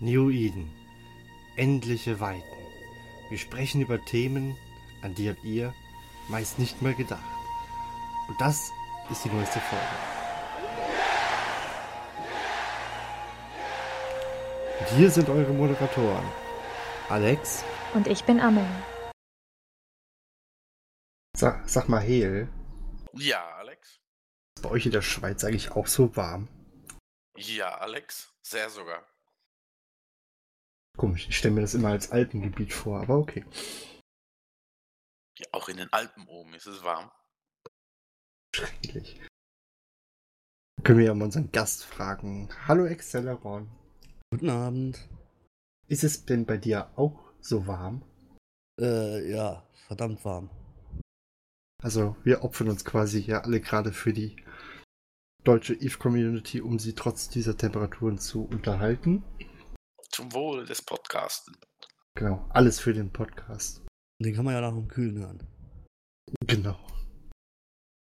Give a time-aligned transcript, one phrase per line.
[0.00, 0.70] New Eden.
[1.56, 2.42] Endliche Weiten.
[3.30, 4.56] Wir sprechen über Themen,
[5.02, 5.74] an die habt ihr
[6.28, 7.24] meist nicht mal gedacht.
[8.28, 8.70] Und das
[9.10, 9.84] ist die neueste Folge.
[14.80, 16.26] Und hier sind eure Moderatoren.
[17.08, 17.64] Alex.
[17.94, 18.66] Und ich bin Amel.
[21.36, 22.48] Sag, sag mal, Hel.
[23.14, 24.00] Ja, Alex.
[24.56, 26.48] Ist bei euch in der Schweiz eigentlich auch so warm?
[27.36, 28.32] Ja, Alex.
[28.42, 29.02] Sehr sogar.
[30.98, 33.44] Komisch, ich stelle mir das immer als Alpengebiet vor, aber okay.
[35.38, 37.08] Ja, auch in den Alpen oben ist es warm.
[38.52, 39.20] Schrecklich.
[40.82, 42.48] Können wir ja mal unseren Gast fragen.
[42.66, 43.70] Hallo Exceleron.
[44.32, 45.08] Guten Abend.
[45.86, 48.02] Ist es denn bei dir auch so warm?
[48.80, 50.50] Äh, ja, verdammt warm.
[51.80, 54.34] Also wir opfern uns quasi hier alle gerade für die
[55.44, 59.22] deutsche Eve-Community, um sie trotz dieser Temperaturen zu unterhalten.
[60.10, 61.56] Zum Wohl des Podcasten.
[62.14, 63.82] Genau, alles für den Podcast.
[64.20, 65.46] Den kann man ja nach dem Kühlen hören.
[66.46, 66.78] Genau.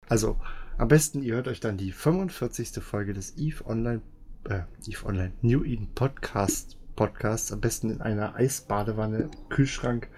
[0.08, 0.40] Also,
[0.78, 2.84] am besten ihr hört euch dann die 45.
[2.84, 4.02] Folge des Eve Online,
[4.48, 10.10] äh, Eve Online, New Eden Podcast Podcast, am besten in einer Eisbadewanne, Kühlschrank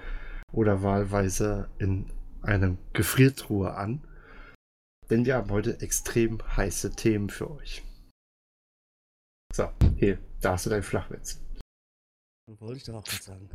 [0.52, 2.06] oder wahlweise in
[2.42, 4.04] einem Gefriertruhe an.
[5.10, 7.84] Denn wir haben heute extrem heiße Themen für euch.
[9.54, 11.42] So, hier, da hast du dein Flachwitz.
[12.48, 13.50] Wollte ich doch auch gerade sagen.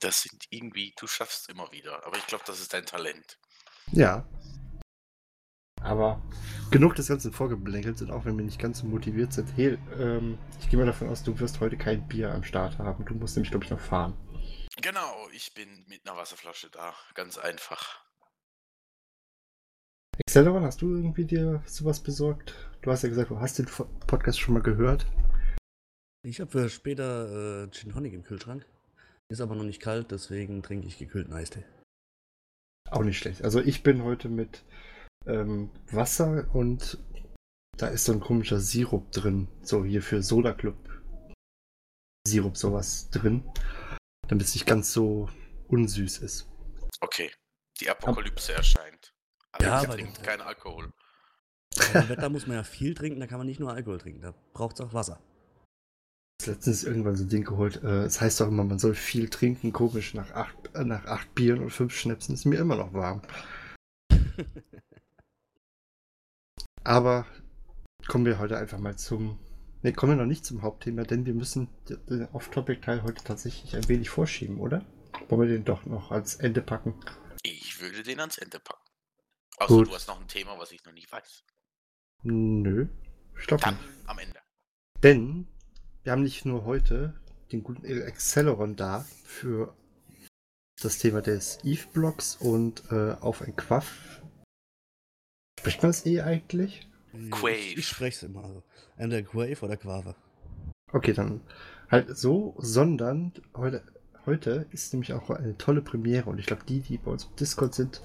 [0.00, 2.04] Das sind irgendwie, du schaffst immer wieder.
[2.06, 3.38] Aber ich glaube, das ist dein Talent.
[3.92, 4.26] Ja.
[5.82, 6.22] Aber
[6.70, 9.54] genug des Ganzen vorgeblänkelt sind, auch wenn wir nicht ganz so motiviert sind.
[9.56, 13.04] Hey, ähm, ich gehe mal davon aus, du wirst heute kein Bier am Start haben.
[13.04, 14.16] Du musst nämlich, glaube ich, noch fahren.
[14.80, 16.94] Genau, ich bin mit einer Wasserflasche da.
[17.14, 18.00] Ganz einfach.
[20.26, 22.54] Acceleron, hast du irgendwie dir sowas besorgt?
[22.80, 23.66] Du hast ja gesagt, du hast den
[24.06, 25.06] Podcast schon mal gehört.
[26.24, 28.64] Ich habe für später äh, Gin Honig im Kühlschrank.
[29.28, 31.64] Ist aber noch nicht kalt, deswegen trinke ich gekühlten Eistee.
[32.90, 33.42] Auch nicht schlecht.
[33.42, 34.64] Also ich bin heute mit
[35.26, 36.98] ähm, Wasser und
[37.76, 39.48] da ist so ein komischer Sirup drin.
[39.62, 40.76] So hier für Soda Club
[42.26, 43.42] Sirup sowas drin.
[44.28, 45.28] Damit es nicht ganz so
[45.68, 46.48] unsüß ist.
[47.00, 47.32] Okay,
[47.80, 49.12] die Apokalypse erscheint.
[49.50, 50.92] Aber Ja, ich trinke keinen Alkohol.
[51.94, 54.34] Im Wetter muss man ja viel trinken, da kann man nicht nur Alkohol trinken, da
[54.52, 55.20] braucht es auch Wasser.
[56.46, 57.82] Letztens irgendwann so ein Ding geholt.
[57.82, 59.72] Äh, Es heißt doch immer, man soll viel trinken.
[59.72, 63.22] Komisch, nach acht, äh, nach acht Bieren und fünf Schnäpsen ist mir immer noch warm.
[66.84, 67.26] Aber
[68.08, 69.38] kommen wir heute einfach mal zum.
[69.82, 73.88] Ne, kommen wir noch nicht zum Hauptthema, denn wir müssen den Off-Topic-Teil heute tatsächlich ein
[73.88, 74.84] wenig vorschieben, oder?
[75.28, 76.94] Wollen wir den doch noch als Ende packen?
[77.42, 78.82] Ich würde den ans Ende packen.
[79.58, 79.88] Außer Gut.
[79.88, 81.44] du hast noch ein Thema, was ich noch nicht weiß.
[82.22, 82.86] Nö.
[83.34, 83.60] Stopp.
[83.60, 83.76] Dann
[84.06, 84.38] am Ende.
[85.02, 85.48] Denn
[86.02, 87.14] wir haben nicht nur heute
[87.52, 89.74] den guten Acceleron da für
[90.82, 94.22] das Thema des Eve-Blocks und äh, auf ein Quaff.
[95.60, 96.88] Spricht man das eh eigentlich?
[97.30, 97.50] Quave.
[97.50, 98.44] Ich, ich spreche es immer.
[98.44, 98.62] Also.
[98.96, 100.16] Entweder Quave oder Quave.
[100.92, 101.40] Okay, dann
[101.90, 103.84] halt so, sondern heute,
[104.26, 107.36] heute ist nämlich auch eine tolle Premiere und ich glaube, die, die bei uns im
[107.36, 108.02] Discord sind,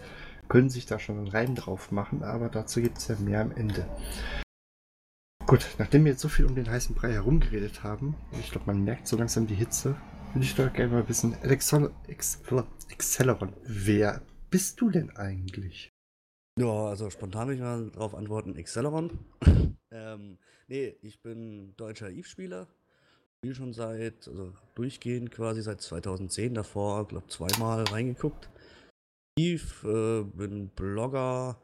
[0.49, 3.51] können sich da schon einen Reim drauf machen, aber dazu gibt es ja mehr am
[3.51, 3.85] Ende.
[5.47, 8.83] Gut, nachdem wir jetzt so viel um den heißen Brei herumgeredet haben, ich glaube, man
[8.83, 9.95] merkt so langsam die Hitze,
[10.33, 12.41] würde ich doch gerne mal wissen, Alexol- Ex-
[13.63, 15.89] wer bist du denn eigentlich?
[16.59, 19.19] Ja, also spontan will ich mal darauf antworten, Acceleron.
[19.93, 20.37] ähm,
[20.67, 22.67] nee, ich bin deutscher Eve-Spieler.
[23.37, 28.49] Spiele schon seit, also durchgehend quasi seit 2010, davor, glaube zweimal reingeguckt.
[29.39, 31.61] Eve, äh, bin Blogger,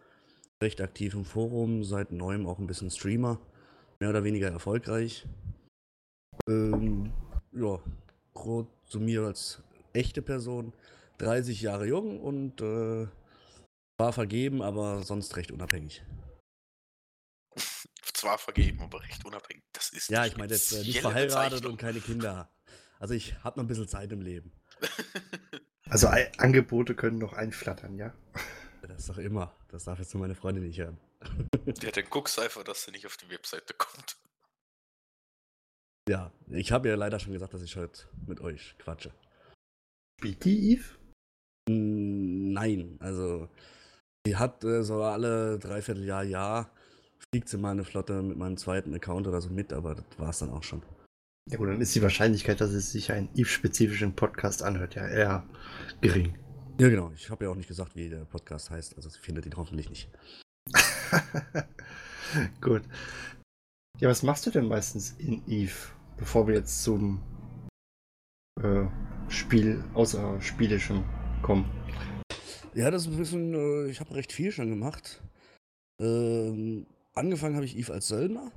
[0.63, 3.41] recht aktiv im Forum, seit neuem auch ein bisschen Streamer.
[4.03, 5.25] Mehr oder weniger erfolgreich.
[6.49, 7.13] Ähm,
[7.53, 7.79] ja,
[8.33, 10.73] grob zu mir als echte Person.
[11.19, 13.07] 30 Jahre jung und äh,
[13.97, 16.03] war vergeben, aber sonst recht unabhängig.
[18.13, 19.63] Zwar vergeben, aber recht unabhängig.
[19.71, 21.71] Das ist Ja, ich meine jetzt äh, nicht verheiratet Bezeichnung.
[21.71, 22.53] und keine Kinder.
[22.99, 24.51] Also ich habe noch ein bisschen Zeit im Leben.
[25.89, 28.13] Also Angebote können noch einflattern, ja?
[28.87, 29.55] Das ist doch immer.
[29.69, 30.97] Das darf jetzt nur meine Freundin nicht hören.
[31.81, 34.17] Ja, dann guck's einfach, dass er nicht auf die Webseite kommt.
[36.09, 39.11] Ja, ich habe ja leider schon gesagt, dass ich heute mit euch quatsche.
[40.19, 40.83] Spielt die Eve?
[41.69, 43.49] Mm, Nein, also
[44.27, 46.69] sie hat äh, so alle Dreivierteljahr, Jahr
[47.31, 50.39] fliegt sie mal eine Flotte mit meinem zweiten Account oder so mit, aber das war's
[50.39, 50.83] dann auch schon.
[51.49, 55.47] Ja gut, dann ist die Wahrscheinlichkeit, dass es sich einen Eve-spezifischen Podcast anhört, ja eher
[56.01, 56.37] gering.
[56.79, 57.11] Ja, genau.
[57.15, 60.09] Ich habe ja auch nicht gesagt, wie der Podcast heißt, also findet ihn hoffentlich nicht.
[62.61, 62.83] Gut.
[63.99, 65.93] Ja, was machst du denn meistens in Eve?
[66.17, 67.21] bevor wir jetzt zum
[68.61, 68.85] äh,
[69.29, 71.03] Spiel, außerspielischen
[71.41, 71.65] kommen.
[72.73, 75.21] Ja, das ist ein bisschen, äh, ich habe recht viel schon gemacht.
[76.01, 78.51] Ähm, angefangen habe ich Eve als Söldner.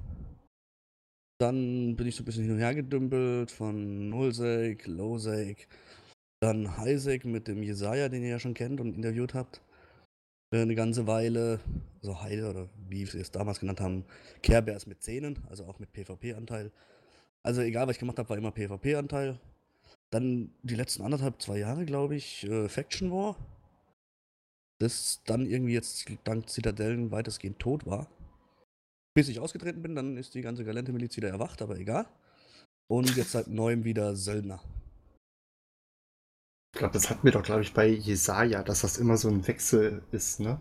[1.38, 5.69] Dann bin ich so ein bisschen hin und her gedümpelt von Nullsec, Lowsec,
[6.40, 9.60] dann Highsec mit dem Jesaja, den ihr ja schon kennt und interviewt habt.
[10.52, 11.60] Äh, eine ganze Weile,
[12.02, 14.04] also Heide oder wie sie es damals genannt haben,
[14.42, 16.70] Care Bears mit Zähnen, also auch mit PvP-Anteil.
[17.42, 19.38] Also egal, was ich gemacht habe, war immer PvP-Anteil.
[20.10, 23.36] Dann die letzten anderthalb, zwei Jahre, glaube ich, äh, Faction War.
[24.78, 28.08] Das dann irgendwie jetzt dank Zitadellen weitestgehend tot war.
[29.14, 32.06] Bis ich ausgetreten bin, dann ist die ganze Galente-Miliz wieder erwacht, aber egal.
[32.88, 34.62] Und jetzt seit neuem wieder Söldner.
[36.76, 39.46] Ich glaube, das hatten wir doch, glaube ich, bei Jesaja, dass das immer so ein
[39.49, 40.61] Wechsel ist, ne?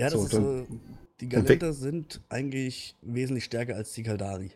[0.00, 0.80] Ja, das So, ist dann- so.
[1.20, 4.50] Die Galenter sind eigentlich wesentlich stärker als die Kaldari.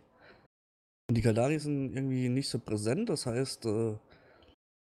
[1.09, 3.95] Und die Kaldari sind irgendwie nicht so präsent, das heißt, äh,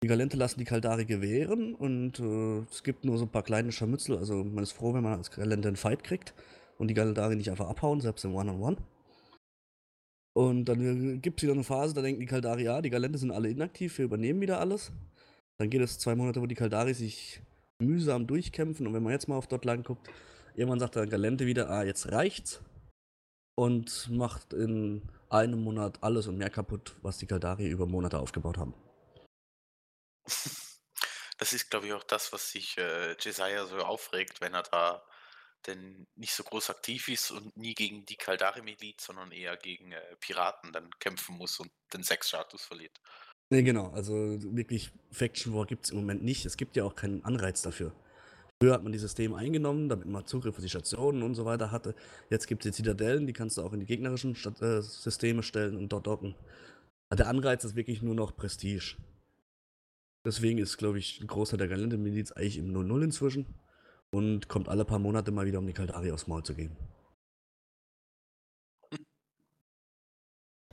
[0.02, 3.74] die Galente lassen die Kaldari gewähren und äh, es gibt nur so ein paar kleine
[3.74, 4.18] Scharmützel.
[4.18, 6.34] Also man ist froh, wenn man als Galente einen Fight kriegt
[6.78, 8.78] und die Kaldari nicht einfach abhauen, selbst im One-on-One.
[10.38, 13.32] Und dann gibt es wieder eine Phase, da denken die Kaldari, ja, die Galente sind
[13.32, 14.94] alle inaktiv, wir übernehmen wieder alles.
[15.58, 17.42] Dann geht es zwei Monate, wo die Kaldari sich
[17.80, 20.10] mühsam durchkämpfen und wenn man jetzt mal auf dort lang guckt,
[20.56, 22.62] irgendwann sagt der Galente wieder, ah, jetzt reicht's.
[23.58, 28.58] Und macht in einem Monat alles und mehr kaputt, was die Kaldari über Monate aufgebaut
[28.58, 28.74] haben.
[31.38, 35.06] Das ist, glaube ich, auch das, was sich äh, Jesaja so aufregt, wenn er da
[35.68, 40.16] denn nicht so groß aktiv ist und nie gegen die Kaldari-Miliz, sondern eher gegen äh,
[40.20, 43.00] Piraten dann kämpfen muss und den Sex-Status verliert.
[43.52, 44.14] Ne, genau, also
[44.56, 46.46] wirklich Faction War gibt es im Moment nicht.
[46.46, 47.94] Es gibt ja auch keinen Anreiz dafür.
[48.62, 51.72] Früher hat man die Systeme eingenommen, damit man Zugriff auf die Stationen und so weiter
[51.72, 51.94] hatte.
[52.30, 55.44] Jetzt gibt es die Zitadellen, die kannst du auch in die gegnerischen Stat äh, Systeme
[55.44, 56.36] stellen und dort docken.
[57.10, 58.96] Aber Der Anreiz ist wirklich nur noch Prestige.
[60.26, 63.46] Deswegen ist, glaube ich, ein Großteil der Galente-Miliz eigentlich im 0-0 inzwischen
[64.12, 66.76] und kommt alle paar Monate mal wieder, um die Kaldari aufs Maul zu geben.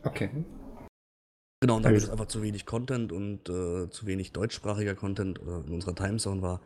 [0.04, 0.30] Okay.
[1.62, 5.40] Genau, und da Also- es einfach zu wenig Content und äh, zu wenig deutschsprachiger Content
[5.40, 6.60] oder in unserer Timezone war,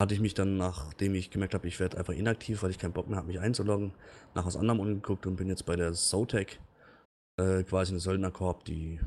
[0.00, 2.92] hatte ich mich dann, nachdem ich gemerkt habe, ich werde einfach inaktiv, weil ich keinen
[2.92, 3.92] Bock mehr habe, mich einzuloggen,
[4.36, 6.60] nach was anderem umgeguckt und bin jetzt bei der Zotac,
[7.40, 9.00] äh, quasi eine Söldnerkorb, die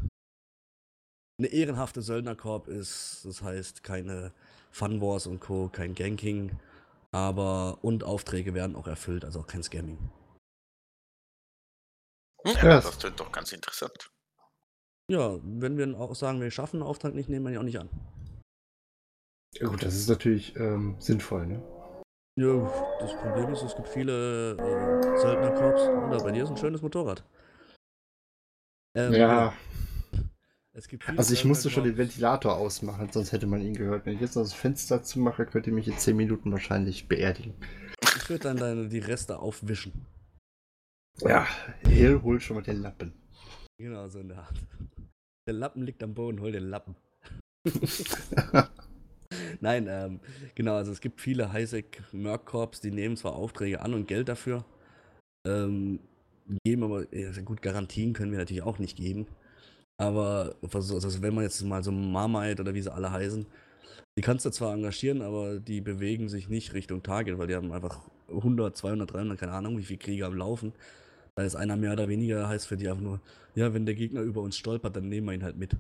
[1.40, 3.24] eine ehrenhafte Söldnerkorb ist.
[3.24, 4.34] Das heißt, keine
[4.72, 6.60] Fun Wars und Co., kein Ganking,
[7.14, 10.12] aber und Aufträge werden auch erfüllt, also auch kein Scamming.
[12.44, 14.12] Ja, das klingt doch ganz interessant.
[15.12, 17.80] Ja, wenn wir auch sagen, wir schaffen einen Auftrag nicht, nehmen wir ihn auch nicht
[17.80, 17.90] an.
[19.56, 21.62] Ja, gut, das ist natürlich ähm, sinnvoll, ne?
[22.38, 22.70] Ja,
[23.00, 25.84] das Problem ist, es gibt viele äh, Söldnerkorps.
[25.84, 27.24] Oder bei dir ist ein schönes Motorrad.
[28.98, 29.54] Ähm, ja,
[30.74, 31.98] Es gibt also ich musste schon den.
[31.98, 34.06] Ventilator ausmachen, sonst hätte man ihn gehört.
[34.06, 37.54] Wenn ich jetzt noch das Fenster zumache, könnte mich in 10 Minuten wahrscheinlich beerdigen.
[38.18, 40.06] Ich würde dann deine, die Reste aufwischen.
[41.22, 41.48] Ja,
[41.88, 43.14] Hill holt schon mal den Lappen.
[43.78, 44.56] Genau, so in der Art.
[45.48, 46.96] Der Lappen liegt am Boden, hol den Lappen.
[49.62, 50.20] Nein, ähm,
[50.56, 54.66] genau, also es gibt viele Highsec-Merc-Corps, die nehmen zwar Aufträge an und Geld dafür,
[55.48, 56.00] ähm,
[56.66, 59.28] geben aber, ja, sehr gut, Garantien können wir natürlich auch nicht geben.
[59.98, 63.46] Aber also wenn man jetzt mal so Marmite oder wie sie alle heißen,
[64.18, 67.72] die kannst du zwar engagieren, aber die bewegen sich nicht Richtung Target, weil die haben
[67.74, 70.74] einfach 100, 200, 300, keine Ahnung, wie viele Krieger am Laufen.
[71.38, 73.22] Da ist einer mehr oder weniger, heißt für die einfach nur,
[73.56, 75.76] ja, wenn der Gegner über uns stolpert, dann nehmen wir ihn halt mit.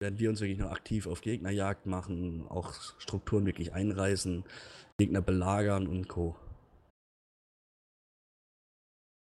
[0.00, 4.44] Während wir uns wirklich noch aktiv auf Gegnerjagd machen, auch Strukturen wirklich einreißen,
[4.98, 6.36] Gegner belagern und Co.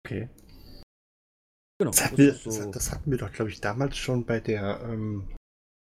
[0.06, 0.30] Okay.
[1.80, 2.50] Genau, Das hatten, das wir, so.
[2.50, 5.36] das, das hatten wir doch, glaube ich, damals schon bei der ähm,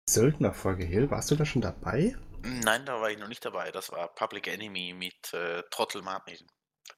[0.09, 0.85] Söldnerfolge.
[0.85, 2.17] Hill, warst du da schon dabei?
[2.43, 3.71] Nein, da war ich noch nicht dabei.
[3.71, 6.47] Das war Public Enemy mit äh, Trottel Martin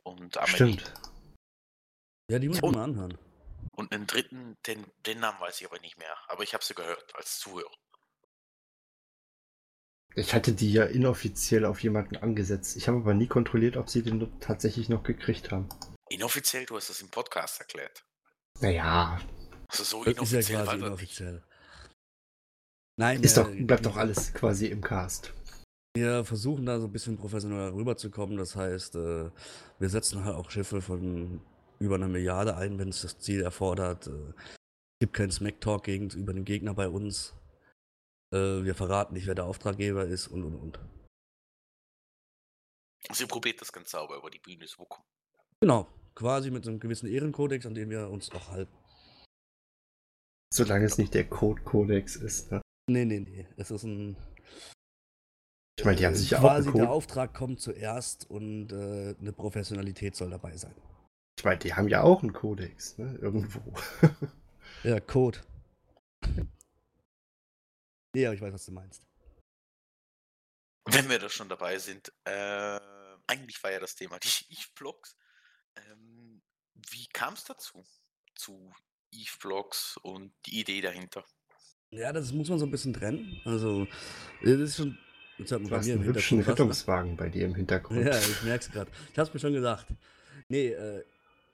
[0.02, 0.54] und Amelie.
[0.54, 1.13] Stimmt.
[2.30, 3.18] Ja, die muss man mal anhören.
[3.72, 6.16] Und den dritten, den, den Namen weiß ich aber nicht mehr.
[6.28, 7.70] Aber ich habe sie gehört als Zuhörer.
[10.16, 12.76] Ich hatte die ja inoffiziell auf jemanden angesetzt.
[12.76, 15.68] Ich habe aber nie kontrolliert, ob sie den tatsächlich noch gekriegt haben.
[16.08, 18.04] Inoffiziell, du hast das im Podcast erklärt.
[18.60, 19.20] Naja,
[19.68, 21.42] Also so Das ist ja inoffiziell quasi inoffiziell.
[22.96, 25.32] Nein, ist äh, doch, bleibt doch alles quasi im Cast.
[25.96, 28.36] Wir versuchen da so ein bisschen professioneller rüberzukommen.
[28.36, 29.30] Das heißt, äh,
[29.80, 31.40] wir setzen halt auch Schiffe von
[31.78, 34.06] über einer Milliarde ein, wenn es das Ziel erfordert.
[34.06, 37.34] Äh, Es gibt keinen Smack-Talk gegenüber dem Gegner bei uns.
[38.32, 40.78] Äh, Wir verraten nicht, wer der Auftraggeber ist und und und.
[43.12, 45.04] Sie probiert das ganz sauber über die Bühne zu bekommen.
[45.60, 48.72] Genau, quasi mit so einem gewissen Ehrenkodex, an den wir uns auch halten.
[50.52, 52.62] Solange es nicht der Code-Codex ist, ne?
[52.88, 53.46] Nee, nee, nee.
[53.56, 54.16] Es ist ein.
[55.78, 59.16] Ich meine, die haben äh, sich ja auch Quasi der Auftrag kommt zuerst und äh,
[59.18, 60.74] eine Professionalität soll dabei sein.
[61.44, 63.18] Ich meine, die haben ja auch einen Codex, ne?
[63.20, 63.60] Irgendwo.
[64.82, 65.40] Ja, Code.
[68.16, 69.06] Nee, aber ich weiß, was du meinst.
[70.86, 72.80] Wenn wir da schon dabei sind, äh,
[73.26, 75.18] eigentlich war ja das Thema die Eve-Blogs.
[75.76, 76.40] Ähm,
[76.90, 77.84] wie kam es dazu?
[78.34, 78.72] Zu
[79.10, 81.26] Eve-Blogs und die Idee dahinter?
[81.90, 83.42] Ja, das muss man so ein bisschen trennen.
[83.44, 83.86] Also,
[84.42, 84.98] das ist schon.
[85.36, 86.40] Jetzt hat man Du bei hast einen hübschen?
[86.40, 88.06] Rettungswagen bei dir im Hintergrund.
[88.06, 88.90] Ja, ich merk's gerade.
[89.12, 89.86] Ich hab's mir schon gedacht.
[90.48, 91.04] Nee, äh,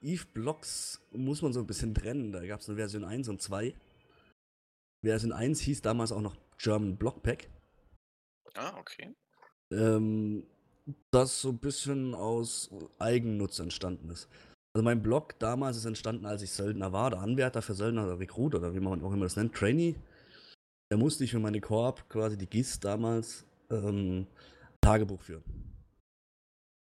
[0.01, 2.31] Eve Blocks muss man so ein bisschen trennen.
[2.31, 3.73] Da gab's eine Version 1 und 2.
[5.03, 7.49] Version 1 hieß damals auch noch German Block Pack.
[8.55, 9.15] Ah, okay.
[9.71, 10.43] ähm,
[11.11, 14.27] das so ein bisschen aus Eigennutz entstanden ist.
[14.73, 18.19] Also mein Blog damals ist entstanden, als ich Söldner war, oder Anwärter für Söldner oder
[18.19, 19.95] Rekrut oder wie man auch immer das nennt, Trainee.
[20.89, 24.27] Da musste ich für meine Korb, quasi die GIS damals, ähm,
[24.81, 25.43] Tagebuch führen.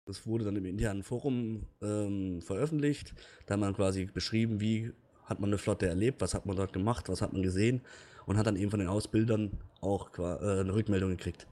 [0.05, 3.13] Das wurde dann im internen Forum ähm, veröffentlicht.
[3.45, 4.91] Da hat man quasi beschrieben, wie
[5.25, 7.81] hat man eine Flotte erlebt, was hat man dort gemacht, was hat man gesehen
[8.25, 11.48] und hat dann eben von den Ausbildern auch äh, eine Rückmeldung gekriegt.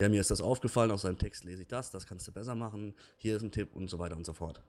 [0.00, 2.54] Ja, mir ist das aufgefallen, aus seinem Text lese ich das, das kannst du besser
[2.54, 4.60] machen, hier ist ein Tipp und so weiter und so fort.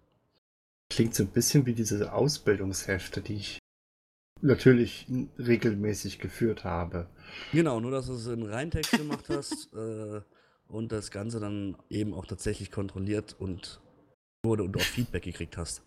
[0.89, 3.60] Klingt so ein bisschen wie diese Ausbildungshefte, die ich
[4.42, 5.08] natürlich
[5.39, 7.08] regelmäßig geführt habe.
[7.51, 10.22] Genau, nur dass du es in Reintext gemacht hast äh,
[10.67, 13.81] und das Ganze dann eben auch tatsächlich kontrolliert und
[14.45, 15.81] wurde und auch Feedback gekriegt hast.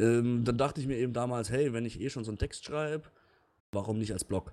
[0.00, 2.64] Ähm, dann dachte ich mir eben damals, hey, wenn ich eh schon so einen Text
[2.64, 3.10] schreibe,
[3.72, 4.52] warum nicht als Blog?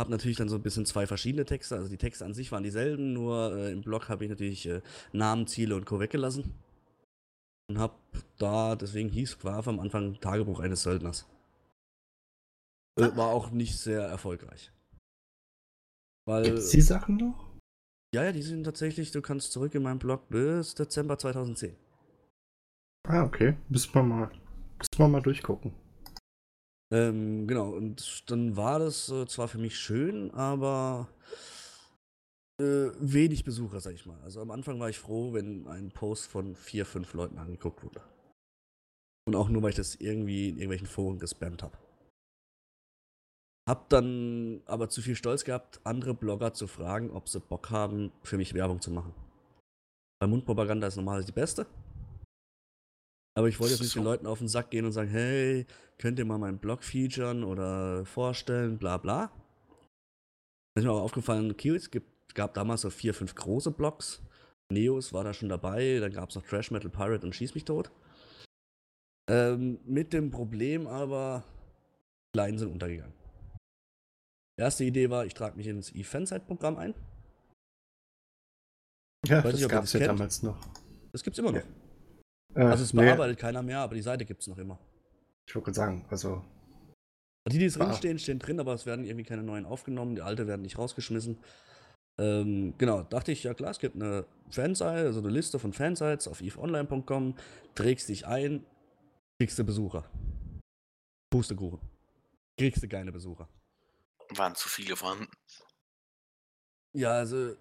[0.00, 2.64] Hab natürlich dann so ein bisschen zwei verschiedene Texte, also die Texte an sich waren
[2.64, 4.80] dieselben, nur äh, im Blog habe ich natürlich äh,
[5.12, 6.00] Namen, Ziele und Co.
[6.00, 6.54] weggelassen.
[7.68, 7.98] Und hab
[8.38, 11.26] da, deswegen hieß Quav am Anfang Tagebuch eines Söldners.
[12.98, 14.72] Äh, war auch nicht sehr erfolgreich.
[16.26, 17.52] Weil, Gibt es die Sachen noch?
[18.14, 21.74] ja, ja, die sind tatsächlich, du kannst zurück in meinen Blog bis Dezember 2010.
[23.08, 23.56] Ah, okay.
[23.68, 24.30] Müssen wir mal,
[24.78, 25.72] müssen wir mal durchgucken.
[26.92, 31.08] Ähm, genau, und dann war das äh, zwar für mich schön, aber
[32.60, 34.20] äh, wenig Besucher, sag ich mal.
[34.22, 38.02] Also am Anfang war ich froh, wenn ein Post von vier, fünf Leuten angeguckt wurde.
[39.26, 41.78] Und auch nur, weil ich das irgendwie in irgendwelchen Foren gespammt habe.
[43.68, 48.10] Hab dann aber zu viel Stolz gehabt, andere Blogger zu fragen, ob sie Bock haben,
[48.22, 49.14] für mich Werbung zu machen.
[50.20, 51.66] Weil Mundpropaganda ist normalerweise die beste.
[53.34, 54.04] Aber ich wollte jetzt nicht den.
[54.04, 55.66] Leuten auf den Sack gehen und sagen, hey,
[55.98, 59.30] könnt ihr mal meinen Blog featuren oder vorstellen, bla bla.
[60.74, 64.22] Dann ist mir auch aufgefallen, okay, es gibt, gab damals so vier, fünf große Blogs.
[64.70, 67.64] Neos war da schon dabei, dann gab es noch Trash Metal Pirate und Schieß mich
[67.64, 67.90] tot.
[69.30, 71.44] Ähm, mit dem Problem aber,
[72.28, 73.21] die Kleinen sind untergegangen.
[74.62, 76.94] Erste Idee war, ich trage mich ins E-Fansite-Programm ein.
[79.26, 80.10] Ja, Weiß das gab es ja kennt.
[80.12, 80.56] damals noch.
[81.12, 81.62] Das gibt's immer noch.
[82.54, 84.78] Äh, Also es nee, bearbeitet keiner mehr, aber die Seite gibt's noch immer.
[85.48, 86.44] Ich wollte gerade sagen, also
[87.48, 87.84] Die, die Ah.
[87.86, 90.14] drinstehen, stehen drin, aber es werden irgendwie keine neuen aufgenommen.
[90.14, 91.38] Die alte werden nicht rausgeschmissen.
[92.20, 96.28] Ähm, genau, dachte ich, ja klar, es gibt eine Fanseite, also eine Liste von Fansites
[96.28, 97.34] auf eveonline.com,
[97.74, 98.64] trägst dich ein,
[99.40, 100.04] kriegst du Besucher.
[101.32, 101.80] Pustekuchen.
[102.58, 103.48] Kriegst du keine Besucher.
[104.38, 105.28] Waren zu viele vorhanden.
[106.94, 107.56] Ja, also äh,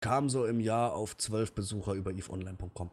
[0.00, 2.90] kam so im Jahr auf zwölf Besucher über eveonline.com.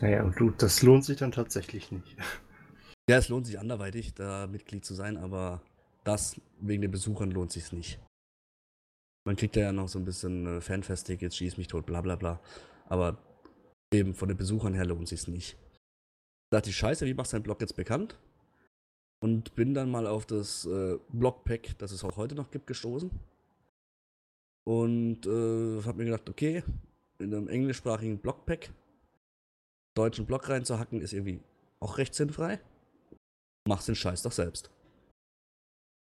[0.00, 2.16] naja, und du, das lohnt sich dann tatsächlich nicht.
[3.08, 5.62] Ja, es lohnt sich anderweitig, da Mitglied zu sein, aber
[6.04, 8.00] das wegen den Besuchern lohnt sich nicht.
[9.26, 12.40] Man kriegt ja noch so ein bisschen äh, Fanfest-Tickets, schieß mich tot, bla bla bla.
[12.86, 13.18] Aber
[13.92, 15.56] eben von den Besuchern her lohnt sich nicht.
[16.50, 18.18] Da dachte ich, scheiße, wie machst du deinen Blog jetzt bekannt?
[19.20, 23.10] Und bin dann mal auf das äh, Blogpack, das es auch heute noch gibt, gestoßen.
[24.64, 26.62] Und äh, hab mir gedacht, okay,
[27.18, 28.70] in einem englischsprachigen Blogpack
[29.96, 31.40] deutschen Blog reinzuhacken, ist irgendwie
[31.80, 32.60] auch recht sinnfrei
[33.68, 34.70] machst den Scheiß doch selbst.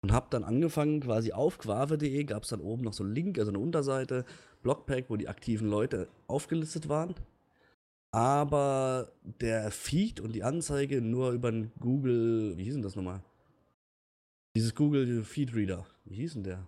[0.01, 3.37] Und hab dann angefangen, quasi auf quave.de gab es dann oben noch so einen Link,
[3.37, 4.25] also eine Unterseite,
[4.63, 7.15] Blogpack, wo die aktiven Leute aufgelistet waren.
[8.11, 13.21] Aber der Feed und die Anzeige nur über einen Google, wie hieß denn das nochmal?
[14.55, 15.85] Dieses Google Feed Reader.
[16.05, 16.67] Wie hieß denn der?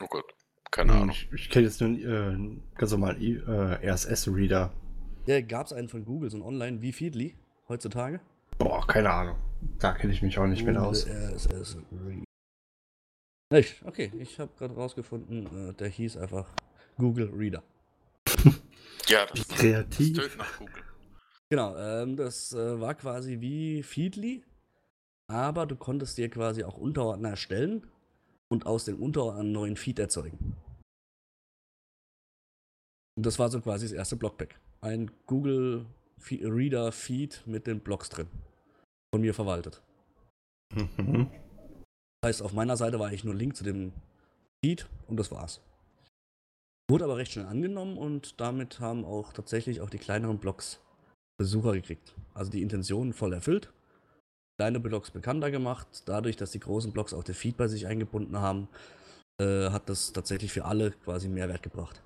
[0.00, 0.34] Oh Gott,
[0.70, 1.10] keine Ahnung.
[1.10, 4.72] Ich, ich kenne jetzt nur einen äh, ganz normalen äh, RSS-Reader.
[5.26, 7.36] Ja, gab es einen von Google, so ein Online wie Feedly
[7.68, 8.20] heutzutage.
[8.56, 9.36] Boah, keine Ahnung.
[9.78, 11.06] Da kenne ich mich auch nicht mit Google aus.
[11.06, 12.24] RSS Reader.
[13.50, 13.82] Nicht?
[13.84, 16.46] Okay, ich habe gerade rausgefunden, äh, der hieß einfach
[16.96, 17.62] Google Reader.
[19.08, 20.18] Ja, das, das kreativ.
[20.18, 20.77] tönt nach Google.
[21.50, 24.44] Genau, ähm, das äh, war quasi wie Feedly,
[25.30, 27.86] aber du konntest dir quasi auch Unterordner erstellen
[28.50, 30.56] und aus den Unterordnern einen neuen Feed erzeugen.
[33.16, 34.60] Und das war so quasi das erste Blockpack.
[34.80, 35.86] Ein Google
[36.30, 38.28] Reader Feed mit den Blogs drin.
[39.12, 39.82] Von mir verwaltet.
[40.74, 41.30] Mhm.
[42.20, 43.92] Das heißt, auf meiner Seite war eigentlich nur Link zu dem
[44.62, 45.60] Feed und das war's.
[46.90, 50.80] Wurde aber recht schnell angenommen und damit haben auch tatsächlich auch die kleineren Blogs
[51.38, 52.14] Besucher gekriegt.
[52.34, 53.72] Also die Intention voll erfüllt.
[54.58, 55.86] Kleine Blogs bekannter gemacht.
[56.06, 58.68] Dadurch, dass die großen Blogs auch den Feed bei sich eingebunden haben,
[59.40, 62.02] äh, hat das tatsächlich für alle quasi Mehrwert gebracht.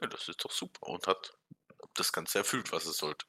[0.00, 1.36] Ja, das ist doch super und hat
[1.94, 3.26] das Ganze erfüllt, was es sollte.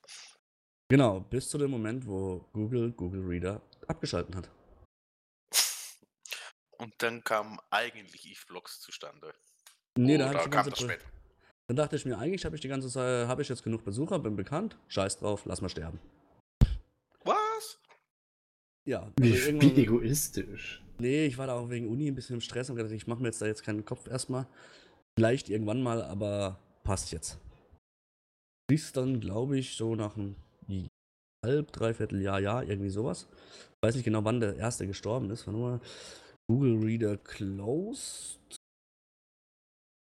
[0.89, 4.49] Genau, bis zu dem Moment, wo Google Google Reader abgeschaltet hat.
[6.77, 9.33] Und dann kamen eigentlich Eve-Blogs zustande.
[9.97, 11.03] Nee, da kam das später.
[11.67, 14.19] Dann dachte ich mir, eigentlich habe ich die ganze Zeit, habe ich jetzt genug Besucher,
[14.19, 15.99] bin bekannt, scheiß drauf, lass mal sterben.
[17.25, 17.79] Was?
[18.87, 19.01] Ja.
[19.01, 20.81] Also wie, wie egoistisch.
[20.99, 23.21] Nee, ich war da auch wegen Uni ein bisschen im Stress und gedacht, ich mache
[23.21, 24.47] mir jetzt da jetzt keinen Kopf erstmal.
[25.17, 27.37] Vielleicht irgendwann mal, aber passt jetzt.
[28.67, 30.35] Bis dann, glaube ich, so nach einem
[31.45, 33.27] halb, dreiviertel Jahr, Jahr, irgendwie sowas.
[33.31, 35.47] Ich weiß nicht genau, wann der erste gestorben ist.
[35.47, 35.81] Warte mal.
[36.49, 38.39] Google Reader closed.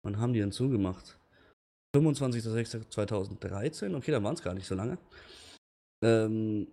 [0.04, 1.18] Wann haben die denn zugemacht?
[1.94, 3.96] 25.06.2013.
[3.96, 4.98] Okay, dann waren es gar nicht so lange.
[6.02, 6.66] Ähm,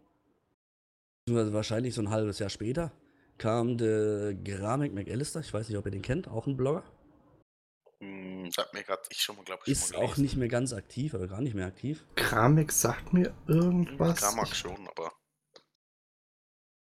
[1.27, 2.91] wahrscheinlich so ein halbes Jahr später
[3.37, 5.39] kam der Gramek McAllister.
[5.39, 6.83] Ich weiß nicht, ob ihr den kennt, auch ein Blogger.
[8.01, 11.13] Hm, sagt mir gerade, ich schon mal, glaube ich, Ist auch nicht mehr ganz aktiv,
[11.13, 12.05] aber gar nicht mehr aktiv.
[12.15, 14.21] Gramek sagt mir irgendwas.
[14.21, 15.11] Gramek schon, aber.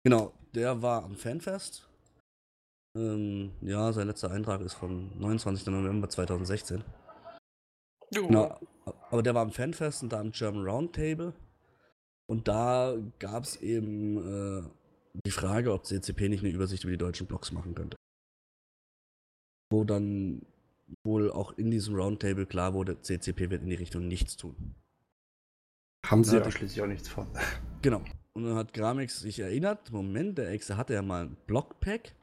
[0.03, 1.87] Genau, der war am Fanfest.
[2.97, 5.67] Ähm, ja, sein letzter Eintrag ist vom 29.
[5.67, 6.83] November 2016.
[8.11, 8.59] Genau,
[9.11, 11.33] aber der war am Fanfest und da am German Roundtable.
[12.27, 14.63] Und da gab es eben äh,
[15.25, 17.97] die Frage, ob CCP nicht eine Übersicht über die deutschen Blogs machen könnte.
[19.71, 20.43] Wo dann
[21.03, 24.75] wohl auch in diesem Roundtable klar wurde, CCP wird in die Richtung nichts tun.
[26.05, 27.27] Haben sie ja schließlich auch nichts von.
[27.81, 28.03] Genau.
[28.33, 32.13] Und dann hat Gramex sich erinnert, Moment, der Exe hatte ja mal ein Blockpack.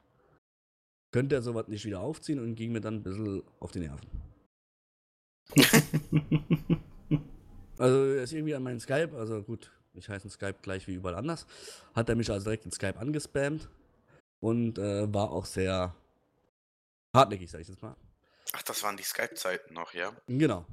[1.11, 4.07] Könnte er sowas nicht wieder aufziehen und ging mir dann ein bisschen auf die Nerven.
[7.77, 11.15] also er ist irgendwie an meinen Skype, also gut, ich heiße Skype gleich wie überall
[11.15, 11.45] anders,
[11.95, 13.69] hat er mich also direkt in Skype angespammt
[14.39, 15.95] und äh, war auch sehr
[17.13, 17.95] hartnäckig, sag ich jetzt mal.
[18.53, 20.11] Ach, das waren die Skype-Zeiten noch, ja?
[20.27, 20.65] Genau.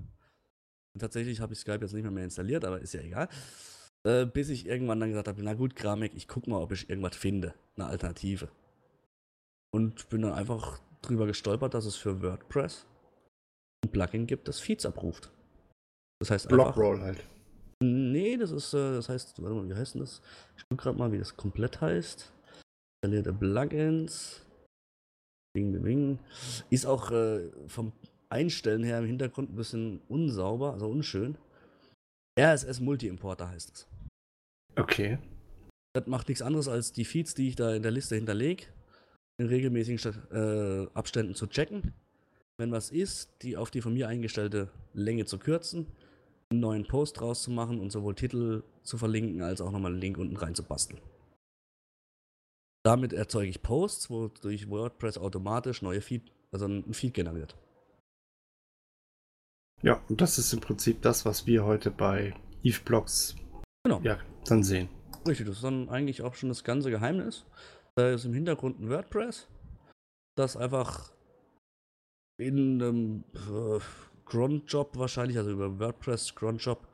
[0.93, 3.29] Und tatsächlich habe ich Skype jetzt nicht mehr, mehr installiert, aber ist ja egal.
[4.05, 6.89] Äh, bis ich irgendwann dann gesagt habe, na gut, Kramek, ich guck mal, ob ich
[6.89, 8.49] irgendwas finde, eine Alternative.
[9.71, 12.87] Und bin dann einfach drüber gestolpert, dass es für WordPress
[13.85, 15.31] ein Plugin gibt, das Feeds abruft.
[16.21, 16.75] Das heißt einfach.
[16.75, 17.25] Blockroll halt.
[17.83, 20.23] Nee, das ist, äh, das heißt, warte mal, wie heißt denn das?
[20.57, 22.33] Ich guck gerade mal, wie das komplett heißt.
[23.05, 24.41] Installierte Plugins.
[25.55, 26.19] Bing, bing, bing.
[26.71, 27.93] Ist auch äh, vom
[28.31, 31.37] Einstellen her im Hintergrund ein bisschen unsauber, also unschön.
[32.39, 33.87] RSS Multi-Importer heißt es.
[34.77, 35.19] Okay.
[35.95, 38.65] Das macht nichts anderes als die Feeds, die ich da in der Liste hinterlege,
[39.39, 41.93] in regelmäßigen äh, Abständen zu checken.
[42.57, 45.87] Wenn was ist, die auf die von mir eingestellte Länge zu kürzen,
[46.51, 50.01] einen neuen Post draus zu machen und sowohl Titel zu verlinken, als auch nochmal einen
[50.01, 51.01] Link unten rein zu basteln.
[52.85, 57.57] Damit erzeuge ich Posts, wodurch WordPress automatisch neue Feed, also ein Feed generiert.
[59.83, 63.37] Ja, und das ist im Prinzip das, was wir heute bei Eve Blogs
[63.85, 64.01] genau.
[64.03, 64.89] ja, dann sehen.
[65.27, 67.45] Richtig, das ist dann eigentlich auch schon das ganze Geheimnis.
[67.97, 69.49] Da ist im Hintergrund ein WordPress,
[70.37, 71.13] das einfach
[72.39, 73.81] in einem äh,
[74.25, 76.87] Cronjob wahrscheinlich, also über WordPress Cronjob,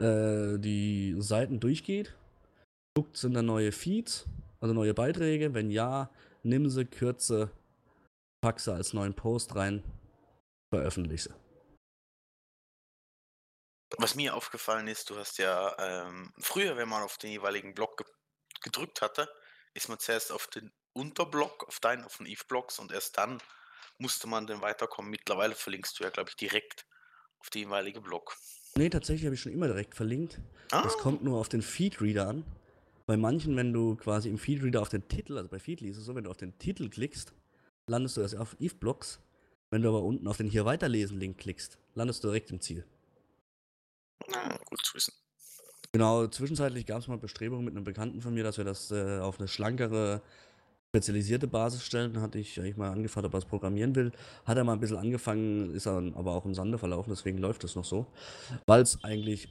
[0.00, 2.14] äh, die Seiten durchgeht,
[2.94, 4.26] guckt, sind da neue Feeds,
[4.60, 5.54] also neue Beiträge?
[5.54, 6.10] Wenn ja,
[6.42, 7.50] nimm sie, kürze,
[8.40, 9.82] pack sie als neuen Post rein,
[10.72, 11.34] veröffentliche.
[13.96, 17.96] Was mir aufgefallen ist, du hast ja ähm, früher, wenn man auf den jeweiligen Block
[17.96, 18.06] ge
[18.60, 19.32] gedrückt hatte,
[19.74, 23.40] ist man zuerst auf den Unterblock, auf deinen, auf den Eve-Blocks und erst dann
[23.98, 25.10] musste man dann weiterkommen.
[25.10, 26.86] Mittlerweile verlinkst du ja, glaube ich, direkt
[27.40, 28.36] auf den jeweiligen Block.
[28.76, 30.40] Nee, tatsächlich habe ich schon immer direkt verlinkt.
[30.70, 30.82] Ah.
[30.82, 32.44] Das kommt nur auf den Feedreader an.
[33.06, 36.04] Bei manchen, wenn du quasi im Feedreader auf den Titel, also bei Feedly ist es
[36.04, 37.32] so, wenn du auf den Titel klickst,
[37.86, 39.20] landest du erst auf Eve-Blocks.
[39.70, 42.86] Wenn du aber unten auf den hier weiterlesen-Link klickst, landest du direkt im Ziel.
[44.28, 45.14] Na, gut zu wissen.
[45.92, 49.18] Genau, zwischenzeitlich gab es mal Bestrebungen mit einem Bekannten von mir, dass wir das äh,
[49.20, 50.22] auf eine schlankere,
[50.90, 52.14] spezialisierte Basis stellen.
[52.14, 54.12] Da hatte ich eigentlich mal angefragt, ob er es programmieren will.
[54.44, 57.64] Hat er mal ein bisschen angefangen, ist er aber auch im Sande verlaufen, deswegen läuft
[57.64, 58.06] es noch so.
[58.66, 59.48] Weil es eigentlich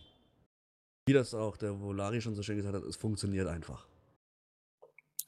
[1.07, 3.87] wie das auch der Volari schon so schön gesagt hat, es funktioniert einfach.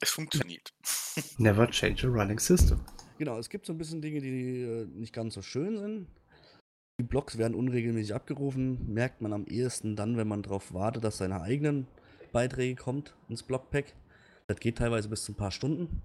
[0.01, 0.73] Es funktioniert.
[1.37, 2.81] Never change a running system.
[3.17, 6.07] Genau, es gibt so ein bisschen Dinge, die äh, nicht ganz so schön sind.
[6.99, 11.17] Die Blocks werden unregelmäßig abgerufen, merkt man am ehesten dann, wenn man darauf wartet, dass
[11.17, 11.87] seine eigenen
[12.33, 13.93] Beiträge kommt ins Blockpack.
[14.49, 16.01] Das geht teilweise bis zu ein paar Stunden,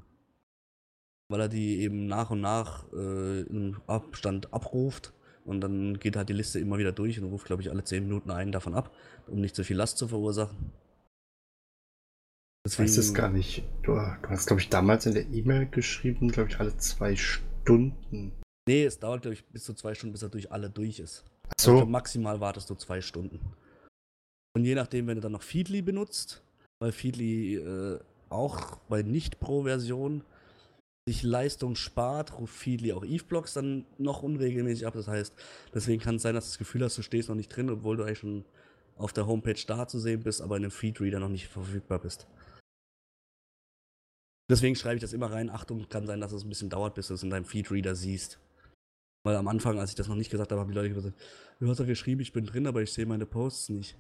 [1.31, 5.15] weil er die eben nach und nach äh, im Abstand abruft
[5.47, 8.03] und dann geht halt die Liste immer wieder durch und ruft, glaube ich, alle 10
[8.05, 8.95] Minuten einen davon ab,
[9.29, 10.73] um nicht zu viel Last zu verursachen.
[12.67, 13.65] Ich weiß es gar nicht.
[13.83, 18.33] Du, du hast, glaube ich, damals in der E-Mail geschrieben, glaube ich, alle zwei Stunden.
[18.69, 21.25] Nee, es dauert, glaube ich, bis zu zwei Stunden, bis er durch alle durch ist.
[21.49, 21.77] Ach Also so.
[21.79, 23.41] glaub, maximal wartest du zwei Stunden.
[24.55, 26.43] Und je nachdem, wenn du dann noch Feedly benutzt,
[26.79, 28.01] weil Feedly äh,
[28.35, 30.23] auch bei Nicht-Pro-Version
[31.07, 34.94] sich Leistung spart, ruft Feedly auch Eve-Blocks dann noch unregelmäßig ab.
[34.94, 35.35] Das heißt,
[35.75, 37.97] deswegen kann es sein, dass du das Gefühl hast, du stehst noch nicht drin, obwohl
[37.97, 38.44] du eigentlich schon
[38.97, 42.27] auf der Homepage da zu sehen bist, aber in einem Feedreader noch nicht verfügbar bist.
[44.51, 45.51] Deswegen schreibe ich das immer rein.
[45.51, 48.38] Achtung, kann sein, dass es ein bisschen dauert, bis du es in deinem Feedreader siehst.
[49.27, 51.18] Weil am Anfang, als ich das noch nicht gesagt habe, haben die Leute gesagt,
[51.61, 53.97] du hast doch geschrieben, ich bin drin, aber ich sehe meine Posts nicht.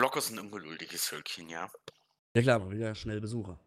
[0.00, 1.70] Blocker sind ungeduldige Sölkchen, ja.
[2.34, 3.60] Ja klar, aber wieder schnell Besucher.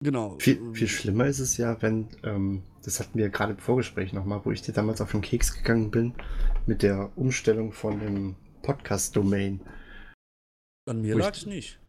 [0.00, 0.38] Genau.
[0.38, 4.12] Viel, ähm, viel schlimmer ist es ja, wenn, ähm, das hatten wir gerade im Vorgespräch
[4.12, 6.14] nochmal, wo ich dir damals auf den Keks gegangen bin,
[6.66, 9.60] mit der Umstellung von dem Podcast-Domain.
[10.88, 11.80] An mir wo ich- lag es nicht.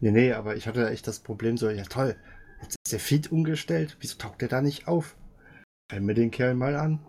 [0.00, 2.16] Nee, nee, aber ich hatte echt das Problem so, ja toll,
[2.62, 5.18] jetzt ist der Feed umgestellt, wieso taucht der da nicht auf?
[5.92, 7.06] Schreib mir den Kerl mal an.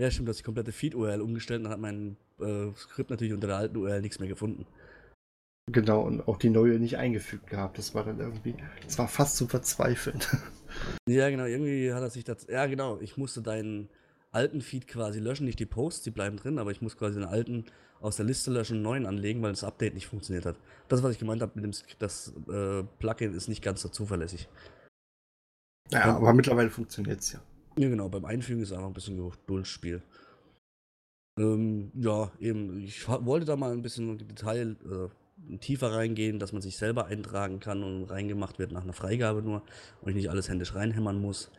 [0.00, 3.46] Ja, stimmt, dass die komplette Feed-URL umgestellt und dann hat mein äh, Skript natürlich unter
[3.46, 4.66] der alten URL nichts mehr gefunden.
[5.70, 7.78] Genau, und auch die neue nicht eingefügt gehabt.
[7.78, 10.20] Das war dann irgendwie, das war fast zu verzweifeln.
[11.08, 12.46] Ja, genau, irgendwie hat er sich das.
[12.46, 13.88] Ja, genau, ich musste deinen
[14.30, 17.28] alten Feed quasi löschen, nicht die Posts, die bleiben drin, aber ich muss quasi den
[17.28, 17.64] alten
[18.00, 20.56] aus der Liste löschen einen neuen anlegen, weil das Update nicht funktioniert hat.
[20.88, 24.48] Das, was ich gemeint habe mit dem das äh, Plugin ist nicht ganz so zuverlässig.
[25.90, 27.40] Ja, aber mittlerweile funktioniert es ja.
[27.78, 30.02] Ja, genau, beim Einfügen ist einfach ein bisschen Geduldsspiel.
[31.38, 36.52] Ähm, ja, eben, ich wollte da mal ein bisschen in Detail äh, tiefer reingehen, dass
[36.52, 39.62] man sich selber eintragen kann und reingemacht wird nach einer Freigabe nur
[40.00, 41.50] und ich nicht alles händisch reinhämmern muss.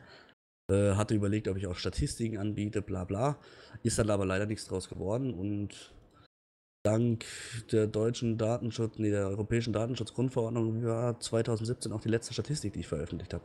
[0.70, 3.39] Äh, hatte überlegt, ob ich auch Statistiken anbiete, bla bla.
[3.82, 5.94] Ist dann aber leider nichts draus geworden und
[6.84, 7.26] dank
[7.72, 12.88] der deutschen Datenschutz, nee, der europäischen Datenschutzgrundverordnung war 2017 auch die letzte Statistik, die ich
[12.88, 13.44] veröffentlicht habe.